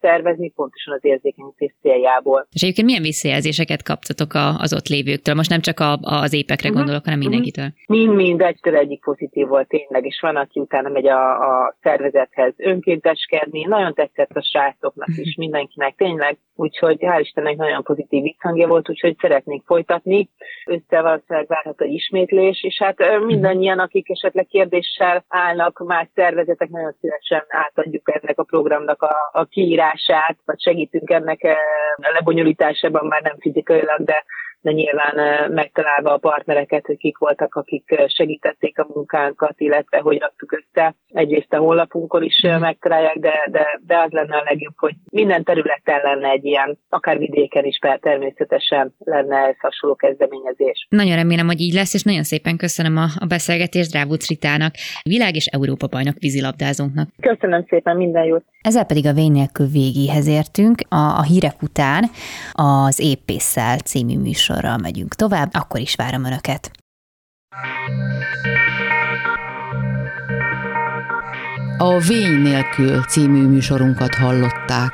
szervezni, 0.01 0.51
pontosan 0.51 0.95
az 0.95 1.05
érzékeny 1.05 1.44
tevékenyítés 1.53 1.75
céljából. 1.83 2.47
És 2.53 2.63
egyébként 2.63 2.87
milyen 2.87 3.03
visszajelzéseket 3.03 3.83
kaptatok 3.83 4.31
az 4.59 4.75
ott 4.75 4.89
lévőktől? 4.89 5.35
Most 5.35 5.51
nem 5.51 5.61
csak 5.61 5.81
a, 5.81 5.93
az 6.01 6.33
épekre 6.33 6.69
uh-huh. 6.69 6.77
gondolok, 6.77 7.05
hanem 7.05 7.19
mindenkitől. 7.19 7.69
Mind-mind 7.87 8.41
egytől 8.41 8.77
egyik 8.77 9.01
pozitív 9.01 9.47
volt 9.47 9.69
tényleg, 9.69 10.05
és 10.05 10.21
van, 10.21 10.37
aki 10.37 10.61
utána 10.61 10.89
megy 10.89 11.07
a, 11.07 11.23
a 11.51 11.77
szervezethez 11.83 12.53
önkénteskedni. 12.57 13.65
Nagyon 13.65 13.95
tetszett 13.95 14.37
a 14.37 14.43
srácoknak 14.43 15.09
is, 15.17 15.35
mindenkinek 15.37 15.95
tényleg. 15.97 16.39
Úgyhogy 16.57 16.97
hál' 17.01 17.21
Istennek 17.21 17.57
nagyon 17.57 17.83
pozitív 17.83 18.23
visszhangja 18.23 18.67
volt, 18.67 18.91
úgyhogy 18.91 19.17
szeretnék 19.21 19.63
folytatni. 19.67 20.29
Össze 20.67 21.01
valószínűleg 21.01 21.47
várhat 21.47 21.81
egy 21.81 21.93
ismétlés, 21.93 22.63
és 22.63 22.79
hát 22.79 22.97
mindannyian, 23.27 23.79
akik 23.79 24.11
esetleg 24.11 24.47
kérdéssel 24.47 25.25
állnak, 25.29 25.79
más 25.79 26.09
szervezetek, 26.15 26.69
nagyon 26.69 26.95
szívesen 27.01 27.45
átadjuk 27.49 28.11
ennek 28.15 28.39
a 28.39 28.43
programnak 28.43 29.03
a, 29.03 29.15
a 29.33 29.45
kiírását, 29.45 30.37
vagy 30.45 30.61
segítünk 30.61 31.11
ennek 31.11 31.34
ennek 31.43 31.59
a 31.97 32.13
lebonyolításában 32.13 33.07
már 33.07 33.23
nem 33.23 33.37
fizikailag, 33.39 34.05
de 34.05 34.25
de 34.65 34.73
nyilván 34.73 35.15
megtalálva 35.51 36.13
a 36.13 36.19
partnereket, 36.19 36.87
hogy 36.87 36.97
kik 36.97 37.19
voltak, 37.19 37.55
akik 37.55 37.95
segítették 38.07 38.79
a 38.79 38.87
munkánkat, 38.95 39.55
illetve 39.57 39.99
hogy 39.99 40.19
raktuk 40.19 40.53
össze. 40.53 40.95
Egyrészt 41.13 41.53
a 41.53 41.57
honlapunkon 41.59 42.23
is 42.23 42.47
megtalálják, 42.61 43.19
de, 43.19 43.49
de, 43.51 43.81
de 43.87 43.99
az 43.99 44.11
lenne 44.11 44.37
a 44.37 44.43
legjobb, 44.45 44.75
hogy 44.77 44.95
minden 45.11 45.45
területen 45.45 46.01
lenne 46.03 46.29
egy 46.29 46.45
ilyen, 46.45 46.79
akár 46.89 47.19
vidéken 47.19 47.65
is 47.65 47.79
per 47.81 47.99
természetesen 47.99 48.95
lenne 48.99 49.37
ez 49.37 49.59
hasonló 49.59 49.97
kezdeményezés. 49.97 50.87
Nagyon 50.89 51.17
remélem, 51.17 51.47
hogy 51.47 51.61
így 51.61 51.75
lesz, 51.75 51.95
és 51.95 52.03
nagyon 52.03 52.23
szépen 52.23 52.57
köszönöm 52.57 52.97
a, 52.97 53.07
a 53.19 53.27
beszélgetést 53.27 53.91
Drávuc 53.91 54.29
Ritának, 54.29 54.75
világ 55.03 55.35
és 55.35 55.47
Európa 55.47 55.87
bajnok 55.87 56.15
vízilabdázónknak. 56.19 57.09
Köszönöm 57.21 57.65
szépen, 57.69 57.97
minden 57.97 58.25
jót! 58.25 58.45
Ezzel 58.61 58.85
pedig 58.85 59.07
a 59.07 59.13
Vény 59.13 59.33
nélkül 59.33 59.67
végéhez 59.67 60.29
értünk. 60.29 60.79
A, 60.89 60.97
a 61.19 61.23
hírek 61.23 61.63
után 61.63 62.05
az 62.53 63.01
Épésszel 63.01 63.79
című 63.79 64.17
műsorral 64.55 64.79
megyünk 64.79 65.15
tovább, 65.15 65.51
akkor 65.53 65.81
is 65.81 65.95
várom 65.95 66.25
Önöket. 66.25 66.71
A 71.79 71.99
Vény 71.99 72.43
nélkül 72.43 73.03
című 73.03 73.47
műsorunkat 73.47 74.15
hallották. 74.15 74.93